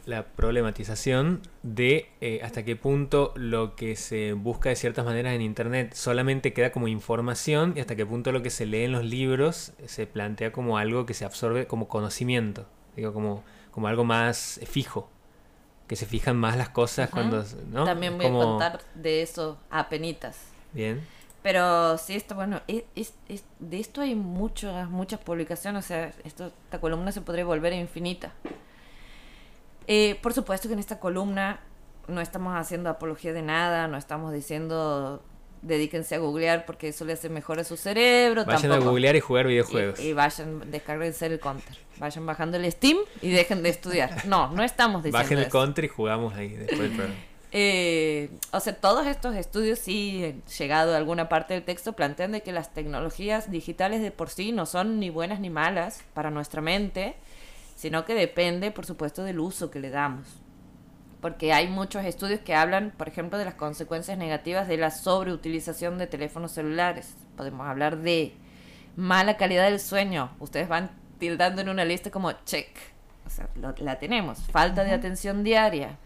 la, 0.06 0.24
problematización 0.24 1.40
de 1.62 2.08
eh, 2.20 2.40
hasta 2.42 2.64
qué 2.64 2.76
punto 2.76 3.32
lo 3.36 3.76
que 3.76 3.96
se 3.96 4.32
busca 4.32 4.68
de 4.68 4.76
ciertas 4.76 5.04
maneras 5.04 5.34
en 5.34 5.42
Internet 5.42 5.94
solamente 5.94 6.52
queda 6.52 6.72
como 6.72 6.88
información 6.88 7.74
y 7.76 7.80
hasta 7.80 7.96
qué 7.96 8.06
punto 8.06 8.32
lo 8.32 8.42
que 8.42 8.50
se 8.50 8.66
lee 8.66 8.84
en 8.84 8.92
los 8.92 9.04
libros 9.04 9.72
se 9.86 10.06
plantea 10.06 10.52
como 10.52 10.78
algo 10.78 11.06
que 11.06 11.14
se 11.14 11.24
absorbe 11.24 11.66
como 11.66 11.88
conocimiento, 11.88 12.66
digo, 12.96 13.12
como, 13.12 13.44
como 13.70 13.88
algo 13.88 14.04
más 14.04 14.60
fijo. 14.66 15.10
Que 15.86 15.94
se 15.94 16.04
fijan 16.04 16.36
más 16.36 16.56
las 16.56 16.70
cosas 16.70 17.10
cuando... 17.10 17.44
¿no? 17.70 17.84
También 17.84 18.16
voy 18.18 18.26
a 18.26 18.30
contar 18.30 18.80
de 18.96 19.22
eso 19.22 19.56
a 19.70 19.88
penitas. 19.88 20.36
Bien. 20.72 21.00
Pero 21.46 21.96
sí, 21.96 22.16
esto, 22.16 22.34
bueno, 22.34 22.60
es, 22.66 23.14
de 23.60 23.78
esto 23.78 24.00
hay 24.00 24.16
muchas, 24.16 24.90
muchas 24.90 25.20
publicaciones, 25.20 25.84
o 25.84 25.86
sea, 25.86 26.12
esto, 26.24 26.50
esta 26.64 26.80
columna 26.80 27.12
se 27.12 27.20
podría 27.20 27.44
volver 27.44 27.72
infinita. 27.72 28.32
Eh, 29.86 30.18
por 30.22 30.34
supuesto 30.34 30.66
que 30.66 30.74
en 30.74 30.80
esta 30.80 30.98
columna 30.98 31.60
no 32.08 32.20
estamos 32.20 32.56
haciendo 32.56 32.90
apología 32.90 33.32
de 33.32 33.42
nada, 33.42 33.86
no 33.86 33.96
estamos 33.96 34.32
diciendo 34.32 35.22
dedíquense 35.62 36.16
a 36.16 36.18
googlear 36.18 36.66
porque 36.66 36.88
eso 36.88 37.04
le 37.04 37.12
hace 37.12 37.28
mejor 37.28 37.60
a 37.60 37.64
su 37.64 37.76
cerebro. 37.76 38.44
Vayan 38.44 38.72
a 38.72 38.78
googlear 38.78 39.14
y 39.14 39.20
jugar 39.20 39.46
videojuegos. 39.46 40.00
Y, 40.00 40.14
vayan, 40.14 40.68
descarguense 40.72 41.26
el 41.26 41.38
counter. 41.38 41.78
Vayan 41.98 42.26
bajando 42.26 42.56
el 42.56 42.68
Steam 42.72 42.98
y 43.22 43.30
dejen 43.30 43.62
de 43.62 43.68
estudiar. 43.68 44.26
No, 44.26 44.50
no 44.50 44.64
estamos 44.64 45.04
diciendo 45.04 45.18
Bajen 45.18 45.38
el 45.38 45.48
counter 45.48 45.84
y 45.84 45.88
jugamos 45.88 46.34
ahí 46.34 46.48
después 46.48 46.80
del 46.80 46.90
programa. 46.90 47.20
Eh, 47.52 48.30
o 48.52 48.60
sea, 48.60 48.74
todos 48.74 49.06
estos 49.06 49.34
estudios 49.34 49.78
sí, 49.78 50.42
llegado 50.58 50.94
a 50.94 50.96
alguna 50.96 51.28
parte 51.28 51.54
del 51.54 51.62
texto, 51.62 51.94
plantean 51.94 52.32
de 52.32 52.42
que 52.42 52.52
las 52.52 52.74
tecnologías 52.74 53.50
digitales 53.50 54.02
de 54.02 54.10
por 54.10 54.30
sí 54.30 54.52
no 54.52 54.66
son 54.66 55.00
ni 55.00 55.10
buenas 55.10 55.40
ni 55.40 55.50
malas 55.50 56.02
para 56.12 56.30
nuestra 56.30 56.60
mente, 56.60 57.14
sino 57.76 58.04
que 58.04 58.14
depende, 58.14 58.70
por 58.70 58.86
supuesto, 58.86 59.22
del 59.22 59.38
uso 59.40 59.70
que 59.70 59.80
le 59.80 59.90
damos 59.90 60.26
porque 61.20 61.52
hay 61.52 61.66
muchos 61.66 62.04
estudios 62.04 62.38
que 62.38 62.54
hablan, 62.54 62.92
por 62.96 63.08
ejemplo, 63.08 63.36
de 63.36 63.44
las 63.44 63.54
consecuencias 63.54 64.16
negativas 64.16 64.68
de 64.68 64.76
la 64.76 64.92
sobreutilización 64.92 65.98
de 65.98 66.06
teléfonos 66.06 66.52
celulares. 66.52 67.14
Podemos 67.36 67.66
hablar 67.66 67.98
de 67.98 68.34
mala 68.94 69.36
calidad 69.36 69.64
del 69.64 69.80
sueño. 69.80 70.30
Ustedes 70.38 70.68
van 70.68 70.90
tildando 71.18 71.62
en 71.62 71.68
una 71.68 71.84
lista 71.84 72.12
como 72.12 72.30
check. 72.44 72.68
O 73.26 73.30
sea, 73.30 73.48
la 73.78 73.98
tenemos. 73.98 74.38
Falta 74.52 74.84
de 74.84 74.92
atención 74.92 75.42
diaria, 75.42 75.98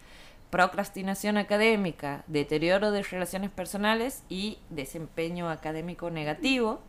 procrastinación 0.50 1.36
académica, 1.36 2.24
deterioro 2.26 2.90
de 2.90 3.02
relaciones 3.02 3.50
personales 3.50 4.24
y 4.28 4.58
desempeño 4.68 5.48
académico 5.48 6.10
negativo. 6.10 6.80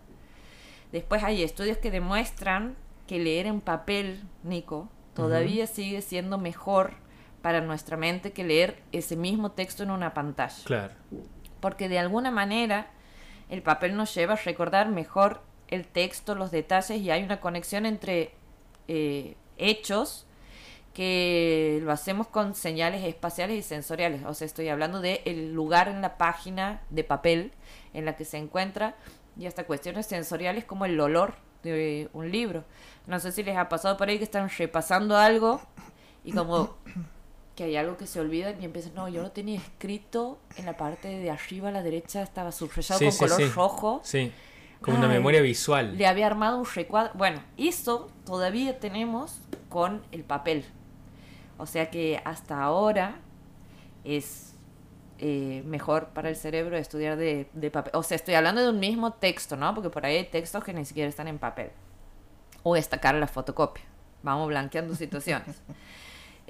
Después 0.91 1.23
hay 1.23 1.43
estudios 1.43 1.77
que 1.77 1.91
demuestran 1.91 2.75
que 3.07 3.19
leer 3.19 3.45
en 3.45 3.61
papel, 3.61 4.23
Nico, 4.43 4.89
todavía 5.13 5.67
sigue 5.67 6.01
siendo 6.01 6.37
mejor 6.37 6.93
para 7.41 7.61
nuestra 7.61 7.97
mente 7.97 8.31
que 8.31 8.43
leer 8.43 8.81
ese 8.91 9.15
mismo 9.15 9.51
texto 9.51 9.83
en 9.83 9.91
una 9.91 10.13
pantalla. 10.13 10.63
Claro. 10.65 10.93
Porque 11.59 11.89
de 11.89 11.99
alguna 11.99 12.31
manera 12.31 12.87
el 13.49 13.61
papel 13.61 13.95
nos 13.95 14.13
lleva 14.15 14.33
a 14.33 14.37
recordar 14.37 14.89
mejor 14.89 15.41
el 15.67 15.85
texto, 15.87 16.35
los 16.35 16.51
detalles 16.51 16.99
y 16.99 17.11
hay 17.11 17.23
una 17.23 17.39
conexión 17.39 17.85
entre 17.85 18.33
eh, 18.87 19.35
hechos 19.57 20.25
que 20.93 21.79
lo 21.83 21.91
hacemos 21.91 22.27
con 22.27 22.53
señales 22.53 23.03
espaciales 23.03 23.57
y 23.57 23.61
sensoriales. 23.61 24.23
O 24.25 24.33
sea, 24.33 24.45
estoy 24.45 24.69
hablando 24.69 24.99
del 24.99 25.21
el 25.25 25.53
lugar 25.53 25.87
en 25.87 26.01
la 26.01 26.17
página 26.17 26.81
de 26.89 27.03
papel 27.03 27.51
en 27.93 28.05
la 28.05 28.15
que 28.15 28.25
se 28.25 28.37
encuentra 28.37 28.95
y 29.37 29.45
hasta 29.45 29.65
cuestiones 29.65 30.05
sensoriales 30.05 30.65
como 30.65 30.85
el 30.85 30.99
olor 30.99 31.35
de 31.63 32.09
un 32.13 32.31
libro. 32.31 32.65
No 33.07 33.19
sé 33.19 33.31
si 33.31 33.43
les 33.43 33.57
ha 33.57 33.69
pasado 33.69 33.97
por 33.97 34.09
ahí 34.09 34.17
que 34.17 34.23
están 34.23 34.49
repasando 34.49 35.17
algo 35.17 35.61
y 36.23 36.33
como 36.33 36.77
que 37.55 37.65
hay 37.65 37.75
algo 37.75 37.97
que 37.97 38.07
se 38.07 38.19
olvida 38.19 38.51
y 38.59 38.65
empieza, 38.65 38.89
no, 38.95 39.07
yo 39.07 39.21
lo 39.21 39.31
tenía 39.31 39.59
escrito 39.59 40.39
en 40.57 40.65
la 40.65 40.77
parte 40.77 41.07
de 41.07 41.29
arriba 41.29 41.69
a 41.69 41.71
la 41.71 41.83
derecha, 41.83 42.21
estaba 42.21 42.51
subrayado 42.51 42.99
con 42.99 43.17
color 43.17 43.53
rojo. 43.53 44.01
Sí, 44.03 44.31
como 44.81 44.97
una 44.97 45.07
memoria 45.07 45.41
visual. 45.41 45.97
Le 45.97 46.07
había 46.07 46.25
armado 46.25 46.57
un 46.57 46.65
recuadro. 46.65 47.11
Bueno, 47.13 47.41
eso 47.57 48.09
todavía 48.25 48.79
tenemos 48.79 49.39
con 49.69 50.01
el 50.11 50.23
papel. 50.23 50.65
O 51.61 51.65
sea 51.67 51.89
que 51.89 52.21
hasta 52.25 52.61
ahora 52.61 53.19
es 54.03 54.55
eh, 55.19 55.61
mejor 55.65 56.07
para 56.07 56.29
el 56.29 56.35
cerebro 56.35 56.75
estudiar 56.75 57.17
de, 57.17 57.47
de 57.53 57.69
papel. 57.69 57.91
O 57.95 58.01
sea, 58.01 58.15
estoy 58.15 58.33
hablando 58.33 58.61
de 58.61 58.69
un 58.69 58.79
mismo 58.79 59.13
texto, 59.13 59.55
¿no? 59.55 59.73
Porque 59.75 59.91
por 59.91 60.05
ahí 60.05 60.17
hay 60.17 60.25
textos 60.25 60.63
que 60.63 60.73
ni 60.73 60.85
siquiera 60.85 61.07
están 61.07 61.27
en 61.27 61.37
papel. 61.37 61.69
O 62.63 62.73
destacar 62.73 63.13
la 63.15 63.27
fotocopia. 63.27 63.83
Vamos 64.23 64.47
blanqueando 64.47 64.95
situaciones. 64.95 65.61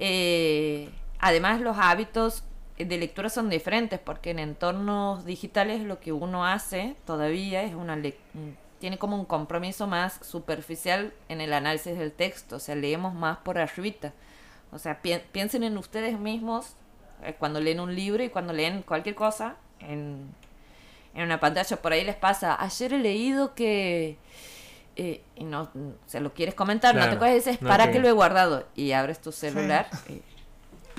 Eh, 0.04 0.90
además, 1.20 1.60
los 1.60 1.76
hábitos 1.78 2.42
de 2.76 2.98
lectura 2.98 3.28
son 3.28 3.50
diferentes 3.50 4.00
porque 4.00 4.30
en 4.30 4.40
entornos 4.40 5.24
digitales 5.24 5.82
lo 5.82 6.00
que 6.00 6.10
uno 6.10 6.44
hace 6.44 6.96
todavía 7.04 7.62
es 7.62 7.74
una 7.74 7.96
tiene 8.82 8.98
como 8.98 9.16
un 9.16 9.26
compromiso 9.26 9.86
más 9.86 10.18
superficial 10.22 11.12
en 11.28 11.40
el 11.40 11.52
análisis 11.52 11.96
del 11.96 12.10
texto, 12.10 12.56
o 12.56 12.58
sea, 12.58 12.74
leemos 12.74 13.14
más 13.14 13.38
por 13.38 13.58
arribita. 13.58 14.12
O 14.72 14.78
sea, 14.78 15.00
piensen 15.02 15.62
en 15.62 15.76
ustedes 15.76 16.18
mismos 16.18 16.74
eh, 17.22 17.34
cuando 17.38 17.60
leen 17.60 17.80
un 17.80 17.94
libro 17.94 18.22
y 18.22 18.30
cuando 18.30 18.52
leen 18.52 18.82
cualquier 18.82 19.14
cosa 19.14 19.56
en, 19.80 20.28
en 21.14 21.22
una 21.22 21.38
pantalla. 21.40 21.76
Por 21.76 21.92
ahí 21.92 22.04
les 22.04 22.16
pasa, 22.16 22.60
ayer 22.60 22.94
he 22.94 22.98
leído 22.98 23.54
que 23.54 24.16
eh, 24.96 25.22
y 25.36 25.44
no 25.44 25.70
se 26.06 26.20
lo 26.20 26.34
quieres 26.34 26.54
comentar, 26.54 26.94
no 26.94 27.18
te 27.18 27.30
y 27.30 27.34
dices, 27.34 27.58
¿para 27.58 27.90
que... 27.90 27.98
lo 27.98 28.08
he 28.08 28.12
guardado? 28.12 28.66
Y 28.74 28.92
abres 28.92 29.20
tu 29.20 29.32
celular. 29.32 29.88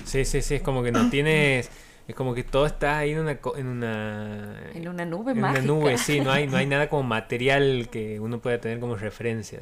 Sí. 0.04 0.24
sí, 0.24 0.42
sí, 0.42 0.54
es 0.56 0.62
como 0.62 0.82
que 0.82 0.92
no 0.92 1.10
tienes... 1.10 1.70
Es 2.06 2.14
como 2.14 2.34
que 2.34 2.44
todo 2.44 2.66
está 2.66 2.98
ahí 2.98 3.12
en 3.12 3.20
una... 3.20 3.38
En 3.56 3.66
una, 3.66 4.70
en 4.74 4.88
una 4.88 5.04
nube 5.06 5.32
en 5.32 5.38
una 5.38 5.60
nube, 5.60 5.96
sí, 5.96 6.20
no 6.20 6.30
hay, 6.30 6.46
no 6.46 6.58
hay 6.58 6.66
nada 6.66 6.90
como 6.90 7.02
material 7.08 7.88
que 7.90 8.20
uno 8.20 8.40
pueda 8.40 8.60
tener 8.60 8.78
como 8.78 8.96
referencia. 8.96 9.60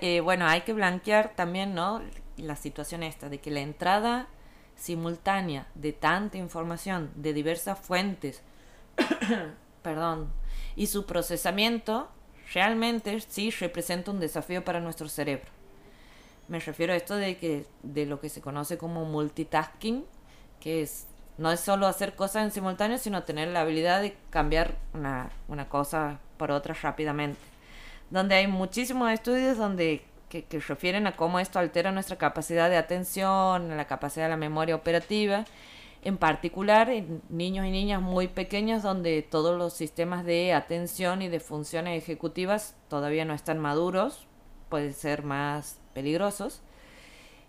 Eh, 0.00 0.20
bueno, 0.20 0.46
hay 0.46 0.62
que 0.62 0.72
blanquear 0.72 1.32
también, 1.34 1.74
¿no? 1.74 2.00
La 2.36 2.56
situación 2.56 3.02
esta, 3.02 3.28
de 3.28 3.38
que 3.38 3.50
la 3.50 3.60
entrada 3.60 4.28
simultánea 4.76 5.68
de 5.74 5.92
tanta 5.92 6.38
información 6.38 7.10
de 7.14 7.32
diversas 7.32 7.78
fuentes, 7.78 8.42
perdón, 9.82 10.32
y 10.76 10.88
su 10.88 11.06
procesamiento 11.06 12.08
realmente 12.52 13.20
sí 13.20 13.50
representa 13.50 14.10
un 14.10 14.20
desafío 14.20 14.64
para 14.64 14.80
nuestro 14.80 15.08
cerebro. 15.08 15.50
Me 16.48 16.60
refiero 16.60 16.92
a 16.92 16.96
esto 16.96 17.16
de 17.16 17.38
que 17.38 17.66
de 17.82 18.06
lo 18.06 18.20
que 18.20 18.28
se 18.28 18.40
conoce 18.40 18.76
como 18.76 19.04
multitasking, 19.04 20.04
que 20.60 20.82
es 20.82 21.06
no 21.36 21.50
es 21.50 21.60
solo 21.60 21.86
hacer 21.86 22.14
cosas 22.14 22.44
en 22.44 22.50
simultáneo, 22.52 22.98
sino 22.98 23.24
tener 23.24 23.48
la 23.48 23.62
habilidad 23.62 24.00
de 24.00 24.16
cambiar 24.30 24.76
una, 24.92 25.30
una 25.48 25.68
cosa 25.68 26.20
por 26.36 26.52
otra 26.52 26.74
rápidamente. 26.80 27.40
Donde 28.10 28.36
hay 28.36 28.46
muchísimos 28.46 29.10
estudios 29.10 29.56
donde 29.56 30.04
que, 30.42 30.60
refieren 30.60 31.06
a 31.06 31.16
cómo 31.16 31.38
esto 31.38 31.58
altera 31.58 31.92
nuestra 31.92 32.16
capacidad 32.16 32.70
de 32.70 32.76
atención, 32.76 33.76
la 33.76 33.86
capacidad 33.86 34.26
de 34.26 34.30
la 34.30 34.36
memoria 34.36 34.74
operativa 34.74 35.44
en 36.04 36.18
particular 36.18 36.90
en 36.90 37.22
niños 37.30 37.66
y 37.66 37.70
niñas 37.70 38.02
muy 38.02 38.28
pequeños 38.28 38.82
donde 38.82 39.22
todos 39.22 39.56
los 39.56 39.72
sistemas 39.72 40.24
de 40.24 40.52
atención 40.52 41.22
y 41.22 41.28
de 41.28 41.40
funciones 41.40 42.02
ejecutivas 42.02 42.76
todavía 42.88 43.24
no 43.24 43.32
están 43.32 43.58
maduros, 43.58 44.26
pueden 44.68 44.92
ser 44.92 45.22
más 45.22 45.78
peligrosos. 45.94 46.60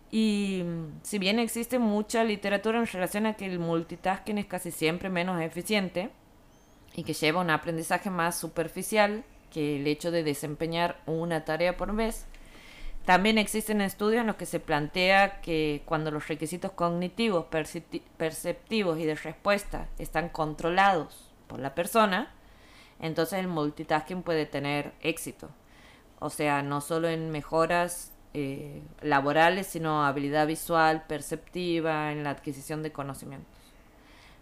Y 0.09 0.63
mm, 0.63 1.01
si 1.03 1.19
bien 1.19 1.39
existe 1.39 1.79
mucha 1.79 2.23
literatura 2.23 2.79
en 2.79 2.87
relación 2.87 3.25
a 3.25 3.33
que 3.33 3.45
el 3.45 3.59
multitasking 3.59 4.37
es 4.37 4.45
casi 4.45 4.71
siempre 4.71 5.09
menos 5.09 5.41
eficiente 5.41 6.09
y 6.95 7.03
que 7.03 7.13
lleva 7.13 7.41
un 7.41 7.49
aprendizaje 7.49 8.09
más 8.09 8.37
superficial 8.37 9.25
que 9.51 9.75
el 9.77 9.87
hecho 9.87 10.11
de 10.11 10.23
desempeñar 10.23 11.01
una 11.05 11.43
tarea 11.43 11.75
por 11.75 11.93
vez, 11.93 12.25
también 13.05 13.37
existen 13.37 13.81
estudios 13.81 14.21
en 14.21 14.27
los 14.27 14.35
que 14.35 14.47
se 14.47 14.59
plantea 14.59 15.39
que 15.41 15.83
cuando 15.85 16.09
los 16.09 16.27
requisitos 16.27 16.71
cognitivos, 16.71 17.45
perceptivos 18.17 18.99
y 18.99 19.05
de 19.05 19.13
respuesta 19.13 19.87
están 19.99 20.29
controlados 20.29 21.31
por 21.47 21.59
la 21.59 21.75
persona, 21.75 22.31
entonces 22.99 23.39
el 23.39 23.47
multitasking 23.47 24.23
puede 24.23 24.47
tener 24.47 24.93
éxito. 25.01 25.49
O 26.19 26.31
sea, 26.31 26.63
no 26.63 26.81
solo 26.81 27.07
en 27.07 27.29
mejoras 27.29 28.11
eh, 28.33 28.81
laborales, 29.01 29.67
sino 29.67 30.03
habilidad 30.03 30.47
visual, 30.47 31.05
perceptiva, 31.07 32.11
en 32.11 32.23
la 32.23 32.31
adquisición 32.31 32.81
de 32.81 32.91
conocimientos. 32.91 33.53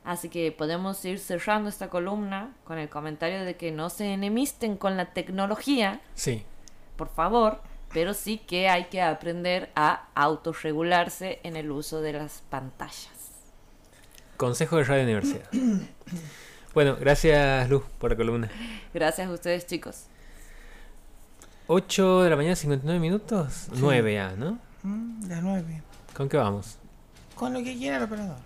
Así 0.06 0.30
que 0.30 0.54
podemos 0.54 1.04
ir 1.04 1.20
cerrando 1.20 1.68
esta 1.68 1.90
columna 1.90 2.54
con 2.64 2.78
el 2.78 2.88
comentario 2.88 3.44
de 3.44 3.58
que 3.58 3.72
no 3.72 3.90
se 3.90 4.14
enemisten 4.14 4.78
con 4.78 4.96
la 4.96 5.14
tecnología. 5.14 6.00
Sí. 6.14 6.46
Por 6.96 7.10
favor 7.10 7.73
pero 7.94 8.14
sí 8.14 8.38
que 8.40 8.70
hay 8.70 8.86
que 8.86 9.02
aprender 9.02 9.72
a 9.76 10.08
autorregularse 10.16 11.40
en 11.44 11.56
el 11.56 11.72
uso 11.72 12.02
de 12.02 12.14
las 12.14 12.44
pantallas. 12.50 13.10
Consejo 14.38 14.78
de 14.78 14.84
Radio 14.84 15.04
Universidad. 15.04 15.50
bueno, 16.74 16.98
gracias 17.00 17.70
Luz 17.70 17.84
por 18.00 18.12
la 18.12 18.18
columna. 18.18 18.50
Gracias 18.94 19.28
a 19.28 19.32
ustedes 19.32 19.66
chicos. 19.68 20.08
8 21.68 22.24
de 22.24 22.30
la 22.30 22.36
mañana, 22.36 22.56
59 22.56 23.00
minutos. 23.00 23.68
9 23.74 24.14
ya, 24.14 24.36
¿no? 24.36 24.60
Mm, 24.82 25.30
ya 25.30 25.40
9. 25.42 25.82
¿Con 26.14 26.28
qué 26.28 26.38
vamos? 26.38 26.78
Con 27.36 27.54
lo 27.54 27.64
que 27.64 27.78
quiera 27.78 27.98
el 27.98 28.04
operador. 28.04 28.38